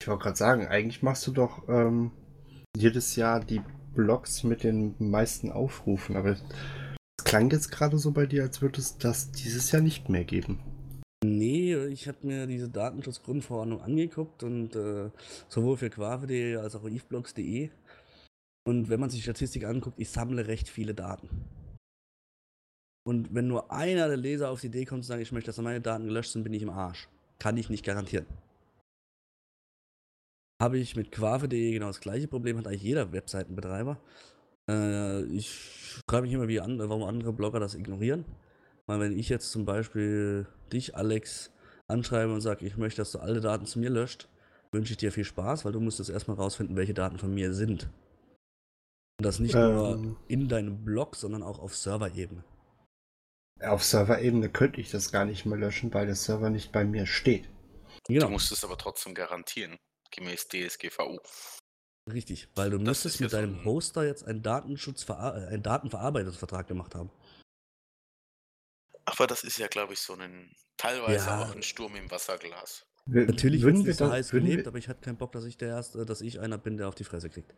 [0.00, 2.10] Ich wollte gerade sagen, eigentlich machst du doch ähm,
[2.76, 3.62] jedes Jahr die
[3.94, 6.44] Blogs mit den meisten Aufrufen, aber es
[7.24, 10.60] klang jetzt gerade so bei dir, als würde es das dieses Jahr nicht mehr geben.
[11.24, 15.10] Nee, ich habe mir diese Datenschutzgrundverordnung angeguckt und äh,
[15.48, 17.70] sowohl für quave.de als auch eveblogs.de.
[18.66, 21.28] Und wenn man sich die Statistik anguckt, ich sammle recht viele Daten.
[23.06, 25.58] Und wenn nur einer der Leser auf die Idee kommt zu sagen, ich möchte, dass
[25.58, 27.08] meine Daten gelöscht sind, bin ich im Arsch.
[27.38, 28.26] Kann ich nicht garantieren.
[30.60, 34.00] Habe ich mit quave.de genau das gleiche Problem, hat eigentlich jeder Webseitenbetreiber.
[34.70, 35.50] Äh, ich
[36.08, 38.24] frage mich immer, wie an, warum andere Blogger das ignorieren.
[38.86, 41.52] Weil wenn ich jetzt zum Beispiel dich, Alex,
[41.88, 44.28] anschreibe und sage, ich möchte, dass du alle Daten zu mir löscht,
[44.72, 47.52] wünsche ich dir viel Spaß, weil du musst jetzt erstmal rausfinden, welche Daten von mir
[47.54, 47.90] sind.
[49.18, 50.16] Und das nicht nur Ähm.
[50.28, 52.44] in deinem Blog, sondern auch auf Serverebene.
[53.60, 57.06] Auf Serverebene könnte ich das gar nicht mehr löschen, weil der Server nicht bei mir
[57.06, 57.48] steht.
[58.06, 59.78] Genau, Du musst es aber trotzdem garantieren,
[60.16, 61.18] gemäß DSGVO.
[62.12, 66.66] richtig, weil du Das müsstest mit deinem ein- Hoster jetzt einen Datenschutz, äh, einen Datenverarbeitungsvertrag
[66.68, 67.10] gemacht haben.
[69.06, 71.42] Aber das ist ja, glaube ich, so ein teilweise Ja.
[71.42, 72.84] auch ein Sturm im Wasserglas.
[73.06, 75.44] Natürlich wird würden es wir so da- heiß gelebt, aber ich hatte keinen Bock, dass
[75.44, 77.54] ich der erste, dass ich einer bin, der auf die Fresse kriegt.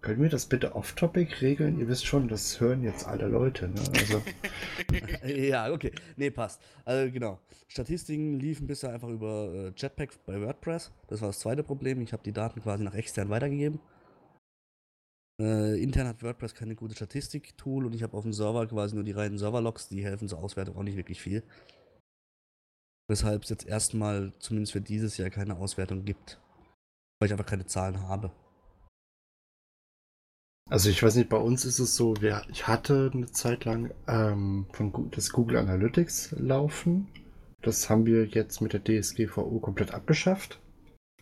[0.00, 1.80] Können wir das bitte off-topic regeln?
[1.80, 3.68] Ihr wisst schon, das hören jetzt alle Leute.
[3.68, 3.80] Ne?
[3.98, 4.22] Also,
[5.26, 5.92] ja, okay.
[6.16, 6.62] Nee, passt.
[6.84, 7.40] Also genau.
[7.66, 10.92] Statistiken liefen bisher einfach über äh, Jetpack bei WordPress.
[11.08, 12.00] Das war das zweite Problem.
[12.00, 13.80] Ich habe die Daten quasi nach extern weitergegeben.
[15.40, 19.04] Äh, intern hat WordPress keine gute Statistik-Tool und ich habe auf dem Server quasi nur
[19.04, 21.42] die reinen Serverlogs, die helfen zur Auswertung auch nicht wirklich viel.
[23.08, 26.40] Weshalb es jetzt erstmal, zumindest für dieses Jahr, keine Auswertung gibt.
[27.18, 28.30] Weil ich einfach keine Zahlen habe.
[30.70, 33.90] Also ich weiß nicht, bei uns ist es so, wir, ich hatte eine Zeit lang
[34.06, 37.08] ähm, von das Google Analytics laufen.
[37.62, 40.60] Das haben wir jetzt mit der DSGVO komplett abgeschafft.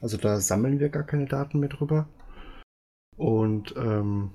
[0.00, 2.08] Also da sammeln wir gar keine Daten mehr drüber.
[3.16, 4.32] Und ähm,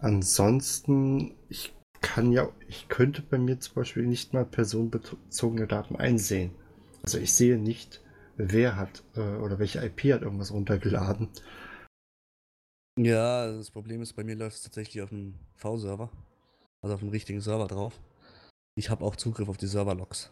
[0.00, 6.52] ansonsten, ich kann ja, ich könnte bei mir zum Beispiel nicht mal personenbezogene Daten einsehen.
[7.02, 8.02] Also ich sehe nicht,
[8.36, 11.28] wer hat äh, oder welche IP hat irgendwas runtergeladen.
[12.98, 16.10] Ja, das Problem ist, bei mir läuft es tatsächlich auf dem V-Server.
[16.80, 18.00] Also auf dem richtigen Server drauf.
[18.76, 20.30] Ich habe auch Zugriff auf die Serverlogs.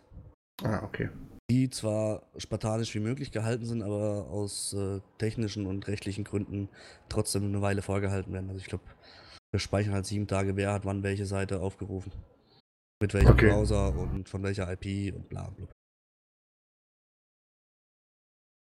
[0.62, 1.10] Ah, okay.
[1.50, 6.68] Die zwar spartanisch wie möglich gehalten sind, aber aus äh, technischen und rechtlichen Gründen
[7.08, 8.48] trotzdem eine Weile vorgehalten werden.
[8.48, 8.84] Also ich glaube,
[9.50, 12.12] wir speichern halt sieben Tage, wer hat wann welche Seite aufgerufen.
[13.02, 13.48] Mit welchem Okay.
[13.48, 15.68] Browser und von welcher IP und bla bla.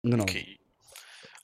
[0.04, 0.24] Genau.
[0.24, 0.60] Okay.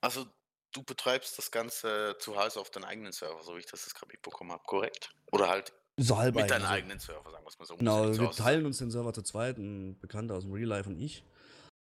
[0.01, 0.27] Also
[0.75, 3.95] du betreibst das Ganze zu Hause auf deinen eigenen Server, so wie ich das jetzt
[3.95, 5.13] gerade mitbekommen habe, korrekt?
[5.31, 7.77] Oder halt So halb mit also- eigenen Server, sagen wir es mal so.
[7.77, 10.99] Genau, wir teilen uns den Server zu zweit, ein Bekannter aus dem Real Life und
[10.99, 11.23] ich.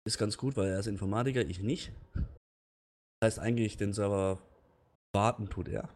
[0.07, 1.91] Ist ganz gut, weil er ist Informatiker, ich nicht.
[3.19, 4.39] Das heißt eigentlich, den Server
[5.15, 5.89] warten tut er.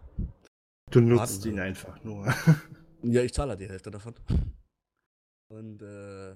[0.89, 2.25] Du nutzt Warten ihn einfach nur.
[3.01, 4.13] Ja, ich zahle halt die Hälfte davon.
[5.47, 6.35] Und äh,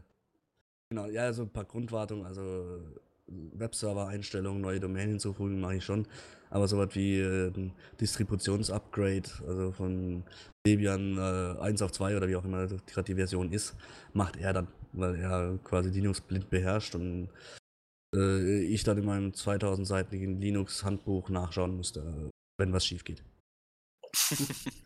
[0.89, 2.79] genau, ja, so ein paar Grundwartungen, also
[3.27, 6.07] Webserver-Einstellungen, neue Domain hinzufügen, mache ich schon.
[6.49, 10.23] Aber sowas wie äh, ein Distributionsupgrade, also von
[10.65, 13.75] Debian äh, 1 auf 2 oder wie auch immer gerade die Version ist,
[14.13, 17.29] macht er dann, weil er quasi Linux blind beherrscht und
[18.15, 23.23] äh, ich dann in meinem 2000-seitigen Linux-Handbuch nachschauen musste, wenn was schief geht.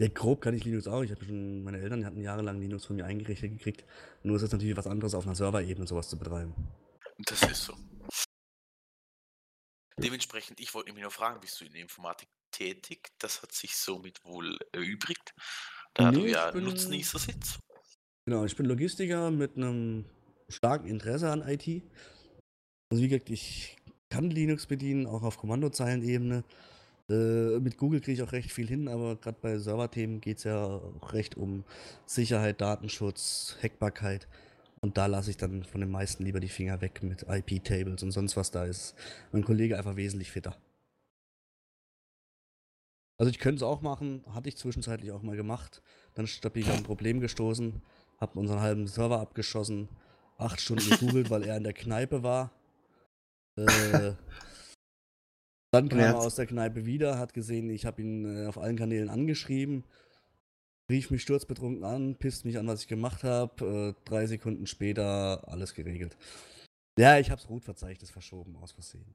[0.00, 1.02] Ja, grob kann ich Linux auch.
[1.02, 3.84] Ich hatte schon, meine Eltern hatten jahrelang Linux von mir eingerichtet gekriegt.
[4.24, 6.52] Nur ist es natürlich was anderes, auf einer Serverebene sowas zu betreiben.
[7.18, 7.74] Das ist so.
[9.98, 13.10] Dementsprechend, ich wollte mich nur fragen, bist du in der Informatik tätig?
[13.18, 15.34] Das hat sich somit wohl erübrigt,
[15.94, 17.58] da du Nee, ja ich bin- Nutznießer sitzt.
[18.26, 20.04] Genau, ich bin Logistiker mit einem
[20.48, 21.82] starken Interesse an IT.
[22.90, 23.76] Also wie gesagt, ich
[24.08, 26.42] kann Linux bedienen, auch auf Kommandozeilenebene.
[27.10, 30.44] Äh, mit Google kriege ich auch recht viel hin, aber gerade bei Serverthemen geht es
[30.44, 31.64] ja auch recht um
[32.06, 34.26] Sicherheit, Datenschutz, Hackbarkeit.
[34.84, 38.10] Und da lasse ich dann von den meisten lieber die Finger weg mit IP-Tables und
[38.10, 38.94] sonst was da ist.
[39.32, 40.58] Mein Kollege einfach wesentlich fitter.
[43.16, 45.80] Also ich könnte es auch machen, hatte ich zwischenzeitlich auch mal gemacht.
[46.12, 47.80] Dann stabil an ein Problem gestoßen,
[48.20, 49.88] hab unseren halben Server abgeschossen,
[50.36, 52.52] acht Stunden gegoogelt, weil er in der Kneipe war.
[53.56, 54.12] Äh,
[55.70, 58.76] dann kam er aus der Kneipe wieder, hat gesehen, ich habe ihn äh, auf allen
[58.76, 59.82] Kanälen angeschrieben,
[60.90, 63.94] rief mich sturzbetrunken an, pisst mich an, was ich gemacht habe.
[63.96, 66.16] Äh, drei Sekunden später alles geregelt.
[66.98, 69.14] Ja, ich hab's Routverzeichnis verschoben, aus Versehen.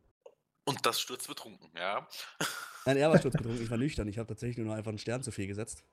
[0.65, 2.07] Und das sturzbetrunken, ja.
[2.85, 4.07] Nein, er war sturzbetrunken, ich war nüchtern.
[4.07, 5.83] Ich habe tatsächlich nur einfach einen Stern zu viel gesetzt.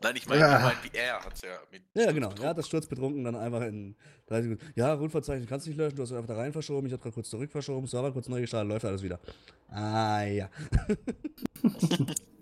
[0.00, 0.56] Nein, ich meine, Ja.
[0.58, 1.82] ich mein, wie er hat es ja mit.
[1.94, 2.32] Ja, genau.
[2.40, 4.72] Er hat das sturzbetrunken dann einfach in 30 Sekunden.
[4.76, 6.86] Ja, Routverzeichnis kannst du nicht löschen, du hast es einfach da rein verschoben.
[6.86, 9.18] Ich habe gerade kurz zurück verschoben, Server kurz neu gestartet, läuft alles wieder.
[9.68, 10.48] Ah, ja.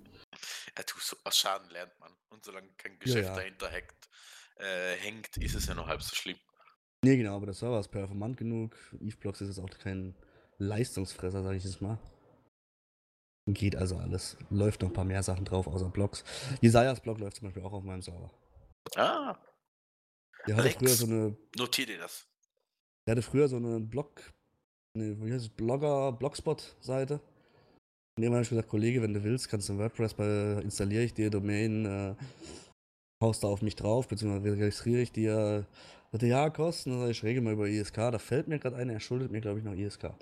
[0.77, 2.13] Ja, du, so aus Schaden lernt man.
[2.31, 3.35] Und solange kein Ja, Geschäft ja.
[3.37, 4.09] dahinter hackt,
[4.57, 6.39] äh, hängt, ist es ja noch halb so schlimm.
[7.05, 8.77] Nee, genau, aber der Server ist performant genug.
[9.01, 10.15] EveBlocks ist jetzt auch kein
[10.59, 11.99] Leistungsfresser, sage ich jetzt mal.
[13.49, 14.37] Geht also alles.
[14.51, 16.25] Läuft noch ein paar mehr Sachen drauf, außer Blocks.
[16.63, 18.31] Jesajas Block läuft zum Beispiel auch auf meinem Server.
[18.97, 19.39] Ah,
[20.49, 20.77] Der hatte Rex.
[20.79, 22.27] früher so eine notier dir das.
[23.07, 24.21] Der hatte früher so eine Blog,
[24.95, 27.21] eine, wie heißt es, Blogger, Blogspot-Seite.
[28.17, 31.03] Und irgendwann habe ich gesagt, Kollege, wenn du willst, kannst du in WordPress bei, installiere
[31.03, 32.15] ich dir Domain, äh,
[33.23, 35.67] haust da auf mich drauf, beziehungsweise registriere ich dir.
[36.13, 37.95] Sagte, ja, Kosten, sag ich, regel mal über ISK.
[37.95, 40.15] Da fällt mir gerade ein, er schuldet mir, glaube ich, noch ISK.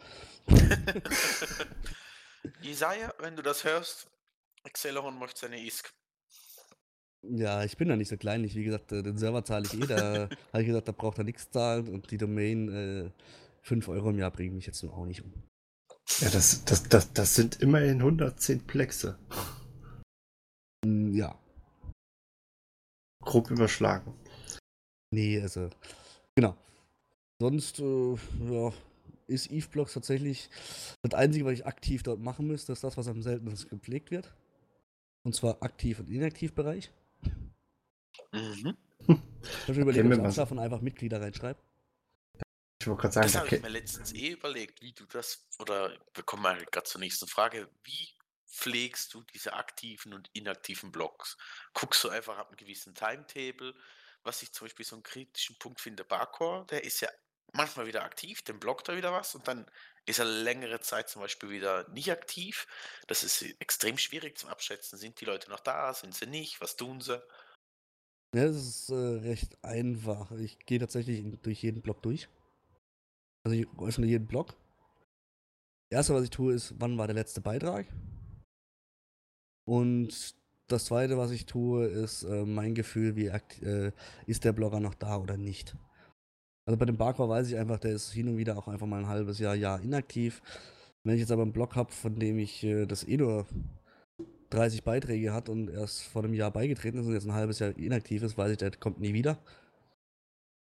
[2.63, 4.11] Jesaja, wenn du das hörst,
[4.65, 5.95] Acceleron macht seine ISK.
[7.23, 8.57] Ja, ich bin da nicht so kleinlich.
[8.57, 9.87] Wie gesagt, äh, den Server zahle ich eh.
[9.87, 13.11] Da habe ich gesagt, da braucht er nichts zahlen und die Domain äh,
[13.63, 15.33] 5 Euro im Jahr bringen mich jetzt nun auch nicht um.
[16.21, 19.19] Ja, das, das, das, das sind immerhin 110 Plexe.
[20.87, 21.39] Ja,
[23.25, 24.15] Grob überschlagen.
[25.11, 25.71] Nee, also,
[26.37, 26.57] genau.
[27.41, 28.15] Sonst, äh,
[28.51, 28.73] ja,
[29.27, 30.51] ist EveBlocks tatsächlich
[31.03, 34.33] das Einzige, was ich aktiv dort machen müsste, ist das, was am seltensten gepflegt wird.
[35.25, 36.91] Und zwar aktiv- und Inaktivbereich.
[38.33, 38.77] Mhm.
[39.07, 41.59] Ich habe schon überlegt, ob ich und einfach Mitglieder reinschreibe.
[42.85, 45.49] Ich wollte gerade sagen, Das da habe ich mir letztens eh überlegt, wie du das,
[45.59, 48.11] oder wir kommen mal gerade zur nächsten Frage, wie
[48.47, 51.39] pflegst du diese aktiven und inaktiven Blocks?
[51.73, 53.75] Guckst du einfach ab einem gewissen Timetable,
[54.23, 57.09] was ich zum Beispiel so einen kritischen Punkt finde, Barcore, der ist ja
[57.55, 59.65] manchmal wieder aktiv, dann blockt er wieder was und dann
[60.05, 62.67] ist er längere Zeit zum Beispiel wieder nicht aktiv.
[63.07, 64.99] Das ist extrem schwierig zum Abschätzen.
[64.99, 65.95] Sind die Leute noch da?
[65.95, 66.61] Sind sie nicht?
[66.61, 67.23] Was tun sie?
[68.35, 70.33] Ja, das ist äh, recht einfach.
[70.33, 72.29] Ich gehe tatsächlich durch jeden Block durch.
[73.45, 74.55] Also ich öffne jeden Block.
[75.91, 77.87] Das erste, was ich tue, ist, wann war der letzte Beitrag?
[79.67, 80.35] Und
[80.69, 83.93] das zweite, was ich tue, ist äh, mein Gefühl, wie äh,
[84.27, 85.77] ist der Blogger noch da oder nicht.
[86.67, 89.01] Also bei dem Barcore weiß ich einfach, der ist hin und wieder auch einfach mal
[89.01, 90.41] ein halbes Jahr, Jahr inaktiv.
[91.05, 93.47] Wenn ich jetzt aber einen Blog habe, von dem ich äh, das eh nur
[94.51, 97.77] 30 Beiträge hat und erst vor einem Jahr beigetreten ist und jetzt ein halbes Jahr
[97.77, 99.39] inaktiv ist, weiß ich, der kommt nie wieder.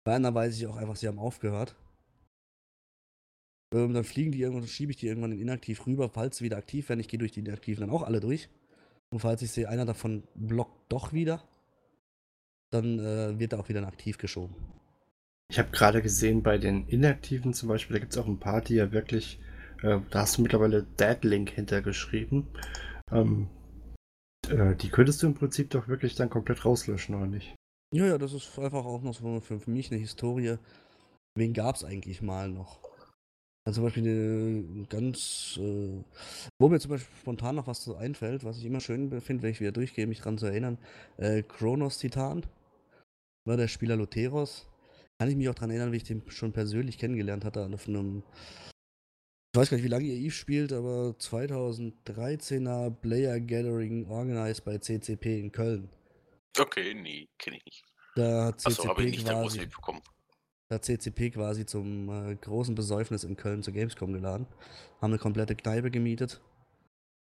[0.04, 1.76] Bei anderen weiß ich auch einfach, sie haben aufgehört.
[3.74, 6.58] Ähm, dann fliegen die irgendwann, schiebe ich die irgendwann in inaktiv rüber, falls sie wieder
[6.58, 7.00] aktiv werden.
[7.00, 8.50] Ich gehe durch die inaktiven dann auch alle durch.
[9.10, 11.44] Und falls ich sehe, einer davon blockt doch wieder,
[12.72, 14.56] dann äh, wird er auch wieder aktiv geschoben.
[15.50, 18.62] Ich habe gerade gesehen, bei den Inaktiven zum Beispiel, da gibt es auch ein paar,
[18.62, 19.40] die ja wirklich,
[19.84, 22.48] äh, da hast du mittlerweile Deadlink hintergeschrieben.
[23.12, 23.50] Ähm,
[24.48, 27.54] äh, die könntest du im Prinzip doch wirklich dann komplett rauslöschen, oder nicht?
[27.94, 30.56] Ja, ja, das ist einfach auch noch so für, für mich eine Historie.
[31.36, 32.80] Wen gab es eigentlich mal noch?
[33.64, 36.04] Also zum Beispiel eine ganz, äh,
[36.60, 39.52] wo mir zum Beispiel spontan noch was so einfällt, was ich immer schön finde, wenn
[39.52, 40.80] ich wieder durchgehe, mich dran zu erinnern.
[41.18, 42.44] Äh, Kronos Titan
[43.46, 44.68] war der Spieler Loteros.
[45.20, 48.24] Kann ich mich auch dran erinnern, wie ich den schon persönlich kennengelernt hatte, auf einem,
[49.54, 54.80] ich weiß gar nicht, wie lange ihr Eve spielt, aber 2013er Player Gathering organized bei
[54.80, 55.90] CCP in Köln.
[56.58, 57.84] Okay, nee, kenne ich nicht.
[58.16, 60.02] Da hat Achso, habe ich CCP nicht quasi, mitbekommen.
[60.72, 64.48] Hat CCP quasi zum äh, großen Besäufnis in Köln zur Gamescom geladen.
[65.02, 66.42] Haben eine komplette Kneipe gemietet.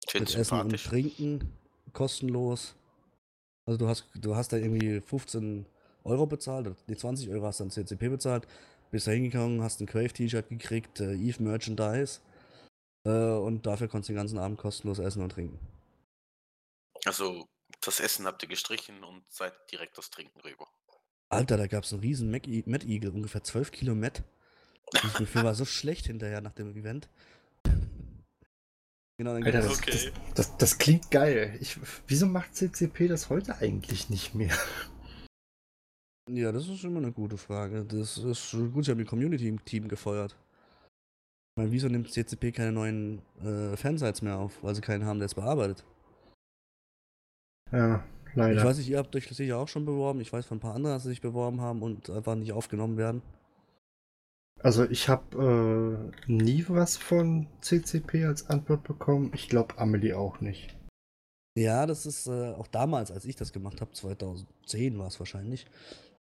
[0.09, 0.85] Finde mit Essen und.
[0.85, 1.53] Trinken
[1.93, 2.75] kostenlos.
[3.67, 5.67] Also du hast, du hast da irgendwie 15
[6.05, 8.47] Euro bezahlt, die 20 Euro hast du an CCP bezahlt,
[8.91, 12.21] bist da hingegangen, hast ein Crave-T-Shirt gekriegt, äh, Eve Merchandise
[13.05, 15.59] äh, und dafür konntest du den ganzen Abend kostenlos essen und trinken.
[17.05, 17.47] Also,
[17.81, 20.69] das Essen habt ihr gestrichen und seid direkt das Trinken rüber.
[21.31, 24.25] Alter, da gab es einen riesen Mad Eagle, ungefähr 12 Kilo Met.
[24.93, 27.09] Ich Gefühl war so schlecht hinterher nach dem Event.
[29.17, 29.91] genau, dann Alter, das, es Okay.
[29.93, 31.57] das, das, das klingt geil.
[31.61, 34.55] Ich, wieso macht CCP das heute eigentlich nicht mehr?
[36.29, 37.85] Ja, das ist immer eine gute Frage.
[37.85, 40.37] Das ist gut, sie haben die Community im Team gefeuert.
[41.53, 45.21] Ich meine, wieso nimmt CCP keine neuen äh, Fansites mehr auf, weil sie keinen haben,
[45.21, 45.85] der es bearbeitet?
[47.71, 48.65] Ja, Ich leider.
[48.65, 50.21] weiß nicht, ihr habt euch sicher auch schon beworben.
[50.21, 52.97] Ich weiß von ein paar anderen, dass sie sich beworben haben und einfach nicht aufgenommen
[52.97, 53.23] werden.
[54.63, 59.33] Also ich habe äh, nie was von CCP als Antwort bekommen.
[59.35, 60.77] Ich glaube Amelie auch nicht.
[61.57, 65.67] Ja, das ist äh, auch damals, als ich das gemacht habe, 2010 war es wahrscheinlich.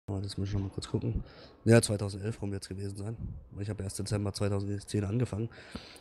[0.09, 1.23] Aber das muss ich noch mal kurz gucken.
[1.65, 3.17] Ja, 2011 rum wird es gewesen sein.
[3.59, 5.49] Ich habe erst Dezember 2010 angefangen.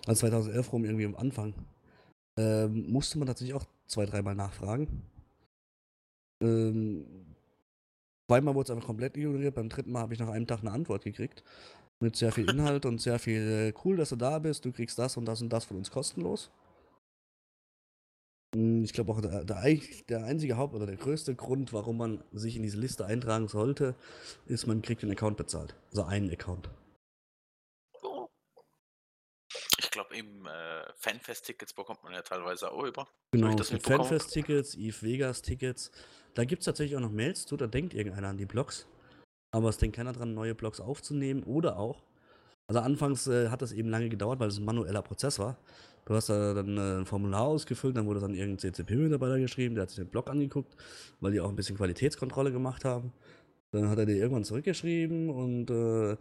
[0.07, 1.55] Also 2011 rum irgendwie am Anfang.
[2.39, 5.03] Ähm, musste man tatsächlich auch zwei, dreimal nachfragen.
[6.43, 7.07] Ähm,
[8.29, 9.55] zweimal wurde es einfach komplett ignoriert.
[9.55, 11.43] Beim dritten Mal habe ich nach einem Tag eine Antwort gekriegt.
[12.01, 14.65] Mit sehr viel Inhalt und sehr viel äh, cool, dass du da bist.
[14.65, 16.51] Du kriegst das und das und das von uns kostenlos.
[18.55, 22.57] Mm, Ich glaube auch der, der einzige Haupt- oder der größte Grund, warum man sich
[22.57, 23.95] in diese Liste eintragen sollte,
[24.47, 25.75] ist, man kriegt den Account bezahlt.
[25.91, 26.69] Also einen Account.
[28.03, 28.29] Oh.
[29.79, 30.51] Ich glaube, im äh,
[30.97, 33.07] Fanfest-Tickets bekommt man ja teilweise auch über.
[33.33, 33.71] Genau, es?
[33.71, 35.91] Fanfest-Tickets, Eve Vegas-Tickets.
[36.35, 38.87] Da gibt es tatsächlich auch noch Mails zu, da denkt irgendeiner an die Blogs.
[39.53, 42.03] Aber es denkt keiner dran, neue Blogs aufzunehmen oder auch.
[42.69, 45.57] Also anfangs äh, hat das eben lange gedauert, weil es ein manueller Prozess war.
[46.05, 49.83] Du hast da dann äh, ein Formular ausgefüllt, dann wurde dann irgendein CCP-Mitarbeiter geschrieben, der
[49.83, 50.77] hat sich den Blog angeguckt,
[51.21, 53.13] weil die auch ein bisschen Qualitätskontrolle gemacht haben.
[53.73, 56.17] Dann hat er dir irgendwann zurückgeschrieben und äh,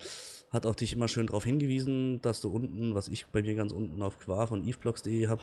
[0.51, 3.71] hat auch dich immer schön darauf hingewiesen, dass du unten, was ich bei mir ganz
[3.71, 5.41] unten auf qua von eveblogs.de habe,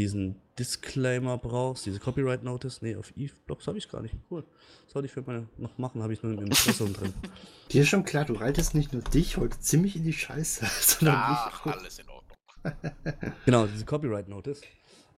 [0.00, 2.82] diesen Disclaimer brauchst, diese Copyright Notice.
[2.82, 4.14] Nee, auf eveblogs habe ich es gar nicht.
[4.30, 4.44] Cool.
[4.86, 7.12] Sollte ich für meine noch machen, habe ich nur im Impressum drin.
[7.72, 11.16] Dir ist schon klar, du reitest nicht nur dich heute ziemlich in die Scheiße, sondern
[11.18, 11.74] Ach, mich.
[11.74, 12.24] alles in Ordnung.
[13.44, 14.62] Genau, diese Copyright Notice.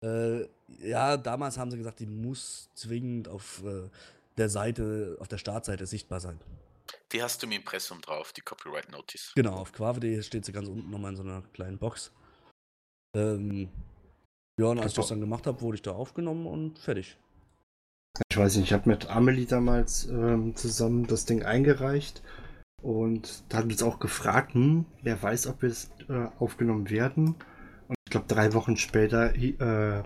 [0.01, 0.47] Äh,
[0.81, 3.89] ja, damals haben sie gesagt, die muss zwingend auf äh,
[4.37, 6.39] der Seite, auf der Startseite sichtbar sein.
[7.11, 9.33] Die hast du im Impressum drauf, die Copyright Notice.
[9.35, 12.11] Genau, auf quave.de steht sie ganz unten nochmal in so einer kleinen Box.
[13.15, 13.69] Ähm,
[14.59, 17.17] ja, und als ich das dann gemacht habe, wurde ich da aufgenommen und fertig.
[18.29, 22.21] Ich weiß nicht, ich habe mit Amelie damals ähm, zusammen das Ding eingereicht
[22.81, 27.35] und da hat uns auch gefragt, hm, wer weiß, ob wir es äh, aufgenommen werden.
[27.87, 30.03] Und ich glaube, drei Wochen später äh,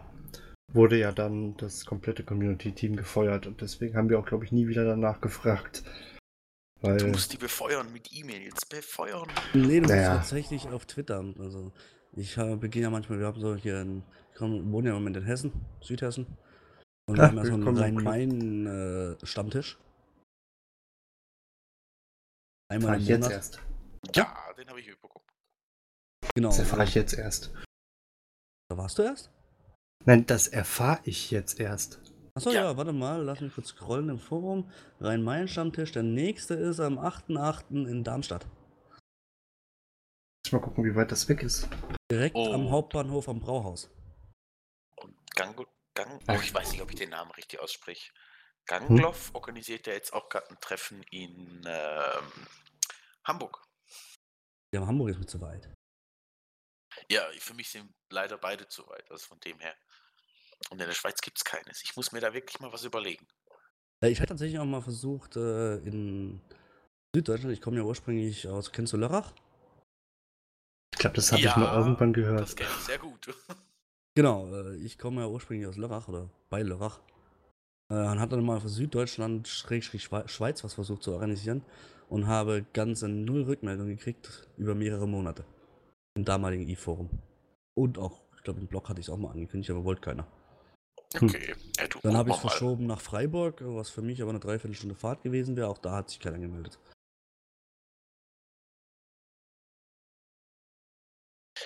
[0.74, 4.68] wurde ja dann das komplette Community-Team gefeuert und deswegen haben wir auch, glaube ich, nie
[4.68, 5.84] wieder danach gefragt.
[6.82, 8.66] Du Weil, musst die befeuern mit E-Mails.
[8.70, 9.28] Befeuern.
[9.54, 10.16] Nee, du Naja.
[10.18, 11.20] bist tatsächlich auf Twitter.
[11.40, 11.74] Also,
[12.14, 14.04] ich äh, beginne ja manchmal, wir haben so hier in,
[14.34, 15.52] ich wohne ja im Moment in Hessen,
[15.82, 16.26] Südhessen.
[17.08, 17.78] Und wir haben ja so einen.
[17.78, 19.78] Rhein-Main-Stammtisch.
[22.72, 23.32] Einmal erfahre im ich jetzt Monat.
[23.34, 23.62] erst.
[24.16, 25.26] Ja, den habe ich mitbekommen.
[26.36, 26.50] Genau.
[26.50, 27.52] Das erfahre ich jetzt erst.
[28.70, 29.32] Da warst du erst?
[30.06, 32.00] Nein, das erfahre ich jetzt erst.
[32.36, 32.64] Achso, ja.
[32.64, 32.78] Ja.
[32.78, 34.72] warte mal, lass mich kurz scrollen im Forum.
[35.02, 37.88] Rhein-Main-Stammtisch, der nächste ist am 8.8.
[37.88, 38.46] in Darmstadt.
[40.46, 41.68] Muss mal gucken, wie weit das weg ist.
[42.12, 42.54] Direkt Oh.
[42.54, 43.90] am Hauptbahnhof am Brauhaus.
[44.96, 48.12] Und ganz gut, Gang, oh, ich weiß nicht, ob ich den Namen richtig ausspreche.
[48.66, 49.36] Gangloff hm?
[49.36, 52.48] organisiert ja jetzt auch gerade ein Treffen in ähm,
[53.26, 53.62] Hamburg.
[54.74, 55.70] Ja, Hamburg ist mir zu weit.
[57.12, 59.74] Ja, für mich sind leider beide zu weit, also von dem her.
[60.70, 61.84] Und in der Schweiz gibt es keines.
[61.84, 63.28] Ich muss mir da wirklich mal was überlegen.
[64.02, 66.42] Ich hatte tatsächlich auch mal versucht, äh, in
[67.16, 69.34] Süddeutschland, ich komme ja ursprünglich aus, kennst du Lörrach?
[70.94, 72.42] Ich glaube, das habe ja, ich mal irgendwann gehört.
[72.42, 73.34] Das kenne ich sehr gut.
[74.16, 77.00] genau, äh, ich komme ja ursprünglich aus Lörrach oder bei Lörrach.
[77.92, 81.64] Äh, und hat dann mal für Süddeutschland, Schrägstrich Schweiz, was versucht zu organisieren
[82.08, 85.46] und habe ganze null Rückmeldungen gekriegt über mehrere Monate.
[86.16, 87.10] Im damaligen E-Forum.
[87.76, 90.28] Und auch, ich glaube, im Blog hatte ich es auch mal angekündigt, aber wollte keiner.
[91.16, 91.56] Okay.
[91.78, 95.56] Ja, dann habe ich verschoben nach Freiburg, was für mich aber eine Dreiviertelstunde Fahrt gewesen
[95.56, 95.68] wäre.
[95.68, 96.78] Auch da hat sich keiner gemeldet.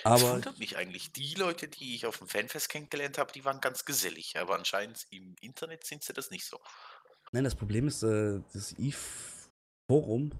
[0.02, 1.12] Aber das wundert mich eigentlich.
[1.12, 4.36] Die Leute, die ich auf dem Fanfest kennengelernt habe, die waren ganz gesellig.
[4.38, 6.60] Aber anscheinend im Internet sind sie das nicht so.
[7.32, 10.32] Nein, das Problem ist, äh, das Eve-Forum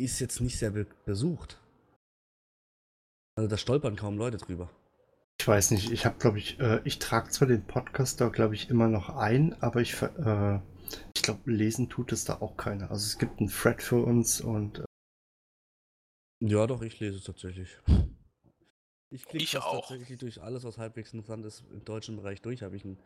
[0.00, 1.60] ist jetzt nicht sehr besucht.
[3.34, 4.70] Also da stolpern kaum Leute drüber.
[5.40, 8.54] Ich weiß nicht, ich habe, glaube ich, äh, ich trage zwar den Podcast da, glaube
[8.54, 10.60] ich, immer noch ein, aber ich, äh,
[11.16, 12.90] ich glaube, lesen tut es da auch keiner.
[12.90, 14.80] Also es gibt einen Thread für uns und.
[14.80, 14.84] Äh
[16.40, 17.78] ja, doch, ich lese es tatsächlich.
[19.10, 19.88] Ich klicke ich auch.
[19.88, 22.62] tatsächlich durch alles, was halbwegs interessant ist im deutschen Bereich durch.
[22.62, 22.98] Habe ich einen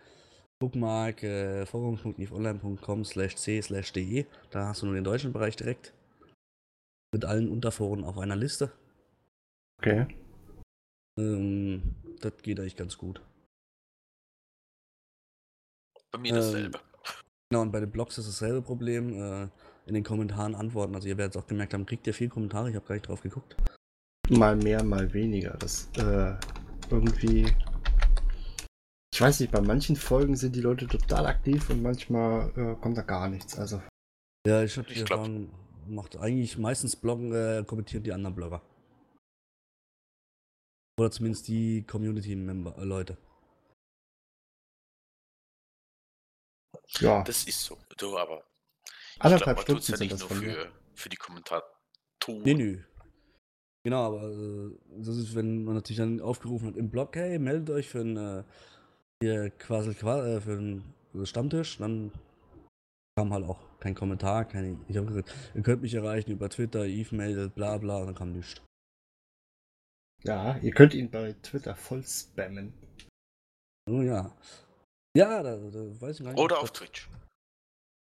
[0.59, 4.27] Bookmark äh, forum.niveonline.com slash c slash de.
[4.51, 5.95] Da hast du nur den deutschen Bereich direkt.
[7.13, 8.73] Mit allen Unterforen auf einer Liste.
[9.79, 10.07] Okay.
[11.19, 13.21] Ähm, das geht eigentlich ganz gut.
[16.13, 16.79] Bei mir dasselbe.
[16.79, 16.85] Ähm,
[17.51, 19.45] genau, und bei den Blogs ist dasselbe Problem.
[19.45, 19.49] Äh,
[19.87, 20.95] in den Kommentaren antworten.
[20.95, 23.09] Also ihr werdet es auch gemerkt haben, kriegt ihr viel Kommentare, ich habe gar nicht
[23.09, 23.57] drauf geguckt.
[24.29, 25.57] Mal mehr, mal weniger.
[25.59, 26.35] Das äh,
[26.91, 27.47] irgendwie.
[29.15, 32.99] Ich weiß nicht, bei manchen Folgen sind die Leute total aktiv und manchmal äh, kommt
[32.99, 33.57] da gar nichts.
[33.57, 33.81] Also.
[34.47, 35.49] Ja, ich habe die Erfahrung,
[35.87, 38.61] macht eigentlich meistens Bloggen, äh, kommentieren die anderen Blogger.
[40.99, 43.17] Oder zumindest die Community-Member-Leute.
[47.01, 47.23] Ja.
[47.23, 47.77] Das ist so.
[47.99, 48.43] Du, aber
[49.19, 52.43] Anderthalb Stunden ja sind das nur für, für die Kommentatoren.
[52.43, 52.83] Nee, nö.
[53.85, 57.71] Genau, aber äh, das ist, wenn man natürlich dann aufgerufen hat im Blog, hey, meldet
[57.71, 58.45] euch für ein äh,
[59.23, 60.95] hier Quasel äh, für einen
[61.25, 62.13] Stammtisch, dann
[63.17, 64.79] kam halt auch kein Kommentar, keine.
[64.89, 68.15] Ich habe gesagt, ihr könnt mich erreichen über Twitter, Eve meldet, bla bla, und dann
[68.15, 68.61] kam nichts.
[70.27, 72.73] Ja, ihr könnt ihn bei Twitter voll spammen.
[73.89, 74.37] Oh ja.
[75.17, 76.43] Ja, da, da weiß ich gar nicht.
[76.43, 77.09] Oder auf Twitch.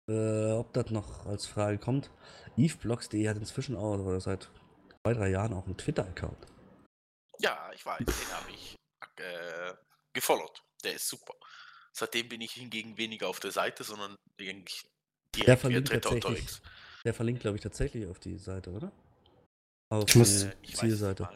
[0.09, 2.09] Äh, ob das noch als Frage kommt.
[2.57, 4.49] EveBlogs.de hat inzwischen auch oder seit
[5.03, 6.47] zwei, drei Jahren auch einen Twitter-Account.
[7.39, 8.75] Ja, ich weiß, den habe ich
[9.17, 9.73] äh,
[10.13, 10.63] gefollowt.
[10.83, 11.35] Der ist super.
[11.93, 14.87] Seitdem bin ich hingegen weniger auf der Seite, sondern eigentlich
[15.35, 16.61] direkt der verlinkt Twitter unterwegs.
[17.05, 18.91] Der verlinkt, glaube ich, tatsächlich auf die Seite, oder?
[19.89, 21.29] Auf ich muss, die Zielseite.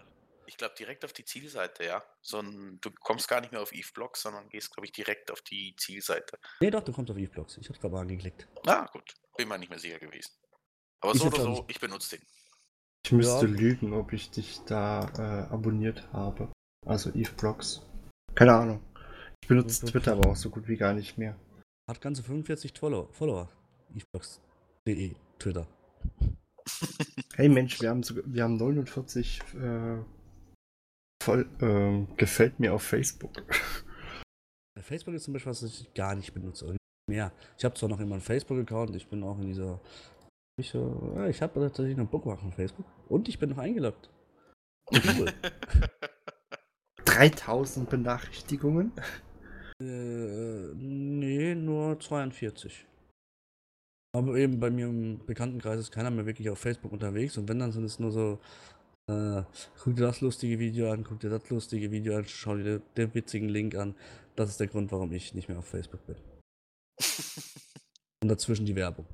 [0.51, 2.03] Ich glaube direkt auf die Zielseite, ja.
[2.21, 5.41] So ein, du kommst gar nicht mehr auf EveBlogs, sondern gehst, glaube ich, direkt auf
[5.41, 6.37] die Zielseite.
[6.59, 7.57] Nee, doch, du kommst auf EveBlogs.
[7.57, 8.49] Ich habe gerade angeklickt.
[8.67, 9.13] Ah, gut.
[9.37, 10.33] Bin mir nicht mehr sicher gewesen.
[10.99, 12.27] Aber ich so oder so, ich benutze den.
[13.05, 13.51] Ich müsste ja.
[13.51, 16.51] lügen, ob ich dich da äh, abonniert habe.
[16.85, 17.83] Also EveBlogs.
[18.35, 18.83] Keine Ahnung.
[19.41, 21.39] Ich benutze Twitter aber auch so gut wie gar nicht mehr.
[21.89, 23.07] Hat ganze 45 Follower.
[23.13, 23.49] Follower.
[23.95, 25.65] EveBlogs.de, Twitter.
[27.35, 29.97] hey Mensch, wir haben, sogar, wir haben 49 äh,
[31.21, 33.43] voll ähm, gefällt mir auf Facebook.
[34.81, 36.75] Facebook ist zum Beispiel was, ich gar nicht benutze.
[37.09, 37.31] Mehr.
[37.57, 39.79] Ich habe zwar noch immer einen Facebook-Account, ich bin auch in dieser.
[40.59, 44.09] Ich, äh, ich habe tatsächlich einen Bookmark auf Facebook und ich bin noch eingeloggt.
[44.91, 45.31] Cool.
[47.05, 48.91] 3000 Benachrichtigungen?
[49.81, 52.85] Äh, nee, nur 42.
[54.13, 57.59] Aber eben bei mir im Bekanntenkreis ist keiner mehr wirklich auf Facebook unterwegs und wenn,
[57.59, 58.39] dann sind es nur so
[59.11, 59.43] äh,
[59.83, 63.13] guck dir das lustige Video an, guck dir das lustige Video an, schau dir den
[63.13, 63.95] witzigen Link an.
[64.35, 66.15] Das ist der Grund, warum ich nicht mehr auf Facebook bin.
[68.23, 69.05] Und dazwischen die Werbung.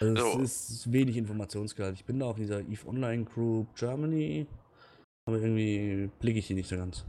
[0.00, 1.94] Also es ist wenig Informationsgehalt.
[1.96, 4.46] Ich bin da auch in dieser EVE Online Group Germany,
[5.26, 7.04] aber irgendwie blicke ich die nicht so ganz.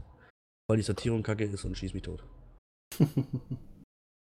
[0.68, 2.24] Weil die Sortierung kacke ist und schieß mich tot.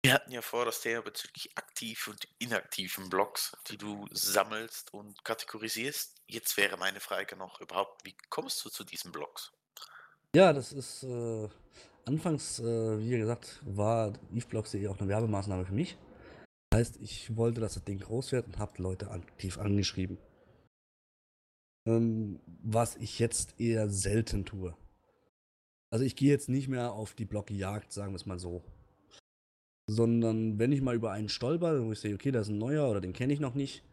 [0.03, 5.23] Wir hatten ja vor das Thema bezüglich aktiv und inaktiven Blogs, die du sammelst und
[5.23, 6.23] kategorisierst.
[6.25, 9.51] Jetzt wäre meine Frage noch überhaupt, wie kommst du zu diesen Blogs?
[10.35, 11.47] Ja, das ist äh,
[12.05, 15.97] anfangs, äh, wie gesagt, war EveBlogs.de auch eine Werbemaßnahme für mich.
[16.71, 20.17] Das heißt, ich wollte, dass das Ding groß wird und habe Leute aktiv angeschrieben.
[21.85, 24.75] Ähm, was ich jetzt eher selten tue.
[25.91, 28.63] Also ich gehe jetzt nicht mehr auf die Blockjagd, sagen wir es mal so.
[29.91, 32.89] Sondern wenn ich mal über einen stolper, wo ich sehe, okay, da ist ein neuer
[32.89, 33.83] oder den kenne ich noch nicht,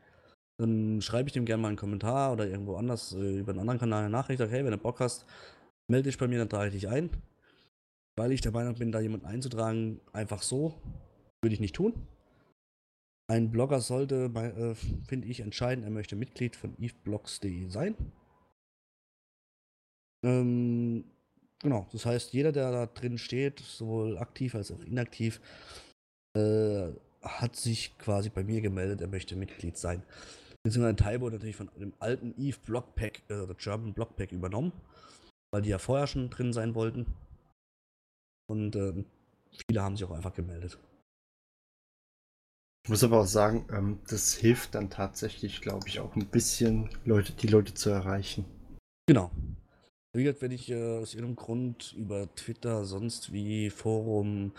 [0.60, 3.80] dann schreibe ich dem gerne mal einen Kommentar oder irgendwo anders äh, über einen anderen
[3.80, 5.26] Kanal eine Nachricht, sage, hey, wenn du Bock hast,
[5.90, 7.10] melde dich bei mir, dann trage ich dich ein.
[8.16, 10.74] Weil ich der Meinung bin, da jemanden einzutragen, einfach so,
[11.42, 11.94] würde ich nicht tun.
[13.30, 14.74] Ein Blogger sollte, äh,
[15.06, 17.94] finde ich, entscheiden, er möchte Mitglied von eveblogs.de sein.
[20.24, 21.04] Ähm,
[21.60, 25.40] genau, das heißt, jeder, der da drin steht, sowohl aktiv als auch inaktiv,
[26.38, 30.02] äh, hat sich quasi bei mir gemeldet, er möchte Mitglied sein.
[30.62, 34.72] Beziehungsweise Taibo natürlich von dem alten Eve Blockpack, äh, oder German Blockpack übernommen,
[35.52, 37.06] weil die ja vorher schon drin sein wollten.
[38.50, 39.04] Und äh,
[39.66, 40.78] viele haben sich auch einfach gemeldet.
[42.84, 46.88] Ich muss aber auch sagen, ähm, das hilft dann tatsächlich, glaube ich, auch ein bisschen
[47.04, 48.46] Leute, die Leute zu erreichen.
[49.06, 49.30] Genau.
[50.14, 54.52] Wie gesagt, wenn ich äh, aus irgendeinem Grund über Twitter, sonst wie Forum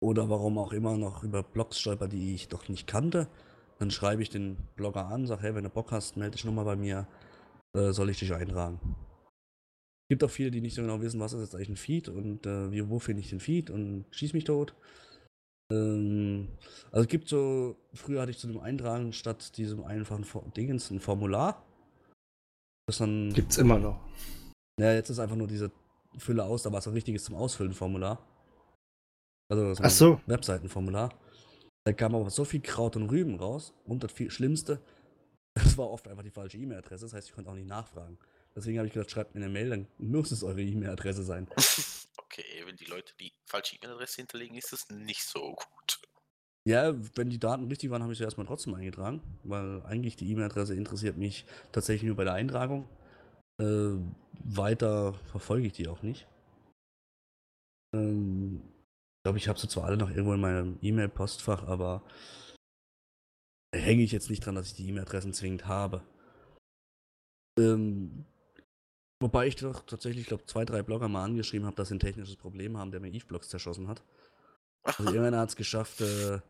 [0.00, 3.28] oder warum auch immer noch über Blogs stolper, die ich doch nicht kannte,
[3.78, 6.64] dann schreibe ich den Blogger an, sage, hey, wenn du Bock hast, melde dich nochmal
[6.64, 7.06] bei mir,
[7.76, 8.80] äh, soll ich dich eintragen.
[10.04, 12.08] Es gibt auch viele, die nicht so genau wissen, was ist jetzt eigentlich ein Feed
[12.08, 14.74] und äh, wie, wo finde ich den Feed und schieß mich tot.
[15.72, 16.48] Ähm,
[16.90, 20.24] also es gibt so, früher hatte ich zu dem Eintragen statt diesem einfachen
[20.54, 21.64] Dingens ein Formular.
[22.86, 23.32] Das dann.
[23.32, 24.00] Gibt's immer noch.
[24.80, 25.70] Ja, jetzt ist einfach nur diese
[26.18, 28.26] Fülle aus, da war es ein richtiges zum Ausfüllen Formular.
[29.50, 30.20] Also so ein so.
[30.26, 31.12] Webseitenformular.
[31.84, 34.80] Da kam aber so viel Kraut und Rüben raus und das viel Schlimmste,
[35.54, 38.18] das war oft einfach die falsche E-Mail-Adresse, das heißt, ich konnte auch nicht nachfragen.
[38.54, 41.48] Deswegen habe ich gesagt, schreibt mir eine Mail, dann muss es eure E-Mail-Adresse sein.
[42.32, 46.00] Okay, wenn die Leute die falsche E-Mail-Adresse hinterlegen, ist das nicht so gut.
[46.64, 50.30] Ja, wenn die Daten richtig waren, habe ich sie erstmal trotzdem eingetragen, weil eigentlich die
[50.30, 52.88] E-Mail-Adresse interessiert mich tatsächlich nur bei der Eintragung.
[53.60, 53.96] Äh,
[54.44, 56.28] weiter verfolge ich die auch nicht.
[57.96, 58.62] Ähm,
[59.30, 62.02] glaube, ich habe sie zwar alle noch irgendwo in meinem E-Mail-Postfach, aber
[63.72, 66.02] hänge ich jetzt nicht dran, dass ich die E-Mail-Adressen zwingend habe.
[67.56, 68.24] Ähm,
[69.22, 72.34] wobei ich doch tatsächlich, glaube zwei, drei Blogger mal angeschrieben habe, dass sie ein technisches
[72.34, 74.02] Problem haben, der mir Eve-Blogs zerschossen hat.
[74.82, 76.40] Also irgendeiner hat es geschafft, äh,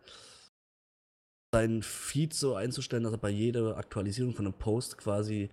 [1.54, 5.50] seinen Feed so einzustellen, dass er bei jeder Aktualisierung von einem Post quasi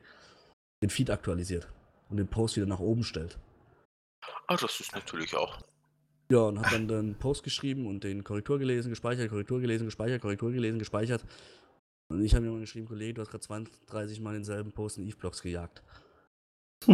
[0.81, 1.67] den Feed aktualisiert
[2.07, 3.37] und den Post wieder nach oben stellt.
[4.47, 5.61] Ah, das ist natürlich auch.
[6.29, 10.21] Ja, und hat dann den Post geschrieben und den Korrektur gelesen, gespeichert, Korrektur gelesen, gespeichert,
[10.21, 11.23] Korrektur gelesen, gespeichert.
[12.09, 14.97] Und ich habe mir mal geschrieben, Kollege, du hast gerade 20, 30 Mal denselben Post
[14.97, 15.83] in Eve-Blocks gejagt.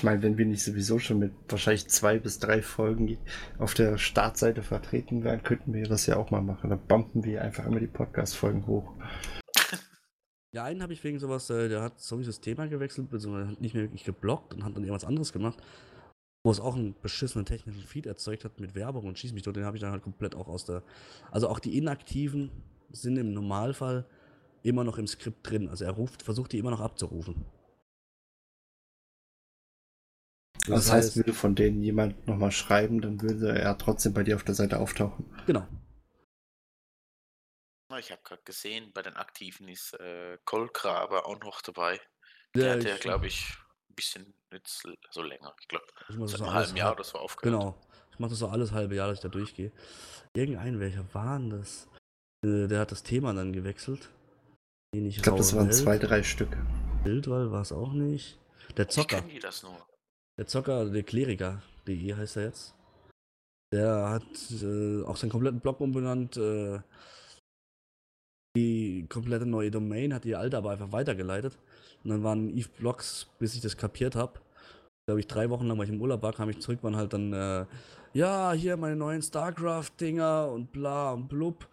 [0.00, 3.18] Ich meine, wenn wir nicht sowieso schon mit wahrscheinlich zwei bis drei Folgen
[3.58, 6.70] auf der Startseite vertreten wären, könnten wir das ja auch mal machen.
[6.70, 8.94] Dann bumpen wir einfach immer die Podcast-Folgen hoch.
[10.52, 13.60] Ja, einen habe ich wegen sowas, äh, der hat sowieso das Thema gewechselt, beziehungsweise hat
[13.60, 15.62] nicht mehr wirklich geblockt und hat dann irgendwas anderes gemacht,
[16.42, 19.56] wo es auch einen beschissenen technischen Feed erzeugt hat mit Werbung und schieß mich tot,
[19.56, 20.82] den habe ich dann halt komplett auch aus der.
[21.30, 22.50] Also auch die Inaktiven
[22.90, 24.06] sind im Normalfall
[24.62, 25.68] immer noch im Skript drin.
[25.68, 27.44] Also er ruft, versucht die immer noch abzurufen.
[30.66, 34.22] Das, das heißt, heißt, würde von denen jemand nochmal schreiben, dann würde er trotzdem bei
[34.22, 35.24] dir auf der Seite auftauchen.
[35.46, 35.66] Genau.
[37.98, 42.00] Ich habe gerade gesehen, bei den Aktiven ist äh, Kolkraber auch noch dabei.
[42.54, 43.52] Der ja, hat ja, glaube ich,
[43.94, 45.54] bisschen jetzt so länger.
[45.60, 45.86] Ich glaube,
[46.26, 47.60] seit einem halben Jahr oder so aufgehört.
[47.60, 47.76] Genau.
[48.12, 49.72] Ich mache das so alles halbe Jahr, dass ich da durchgehe.
[50.34, 51.88] Irgendein, welcher war denn das?
[52.44, 54.10] Äh, der hat das Thema dann gewechselt.
[54.94, 55.76] ich glaube, das waren Welt.
[55.76, 56.58] zwei, drei Stücke.
[57.04, 58.38] Bildwall war es auch nicht.
[58.76, 59.18] Der Zocker.
[59.26, 59.86] Ich die das nur.
[60.38, 62.74] Der Zocker, der Kleriker.de heißt er jetzt.
[63.72, 64.22] Der hat
[64.62, 66.36] äh, auch seinen kompletten Blog umbenannt.
[66.36, 66.80] Äh,
[68.56, 71.56] die komplette neue Domain, hat die alte aber einfach weitergeleitet.
[72.02, 74.40] Und dann waren Eve Blogs, bis ich das kapiert habe.
[75.06, 77.12] Glaube ich, drei Wochen lang, weil ich im Urlaub war, kam ich zurück, waren halt
[77.12, 77.66] dann, äh,
[78.12, 81.68] ja, hier meine neuen StarCraft-Dinger und bla und blub.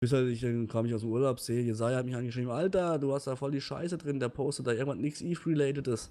[0.00, 2.98] Bis halt ich, dann kam ich aus dem Urlaub, sehe, Jesaja hat mich angeschrieben, Alter,
[2.98, 6.10] du hast da voll die Scheiße drin, der postet da irgendwas nichts Eve-relatedes.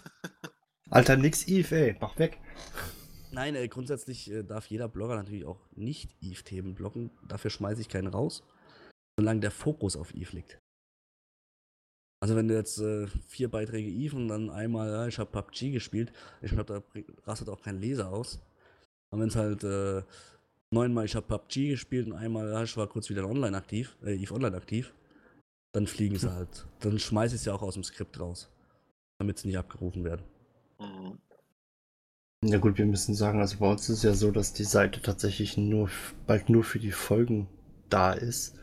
[0.90, 2.38] Alter, nix Eve, ey, mach weg.
[3.32, 7.10] Nein, äh, grundsätzlich äh, darf jeder Blogger natürlich auch nicht Eve-Themen blocken.
[7.28, 8.42] Dafür schmeiße ich keinen raus
[9.18, 10.58] solange der Fokus auf Eve liegt.
[12.22, 15.70] Also wenn du jetzt äh, vier Beiträge Eve und dann einmal, ja, ich habe PUBG
[15.70, 18.40] gespielt, ich glaube, da rastet auch kein Leser aus.
[19.10, 20.02] Und wenn es halt äh,
[20.70, 24.14] neunmal, ich habe PUBG gespielt und einmal, ja, ich war kurz wieder online aktiv, äh,
[24.14, 24.94] Eve online aktiv,
[25.72, 26.66] dann fliegen sie halt.
[26.80, 28.50] Dann schmeiße ich sie auch aus dem Skript raus,
[29.18, 30.24] damit sie nicht abgerufen werden.
[30.80, 31.18] Mhm.
[32.44, 35.00] Ja gut, wir müssen sagen, also bei uns ist es ja so, dass die Seite
[35.00, 35.90] tatsächlich nur
[36.26, 37.48] bald nur für die Folgen
[37.88, 38.54] da ist.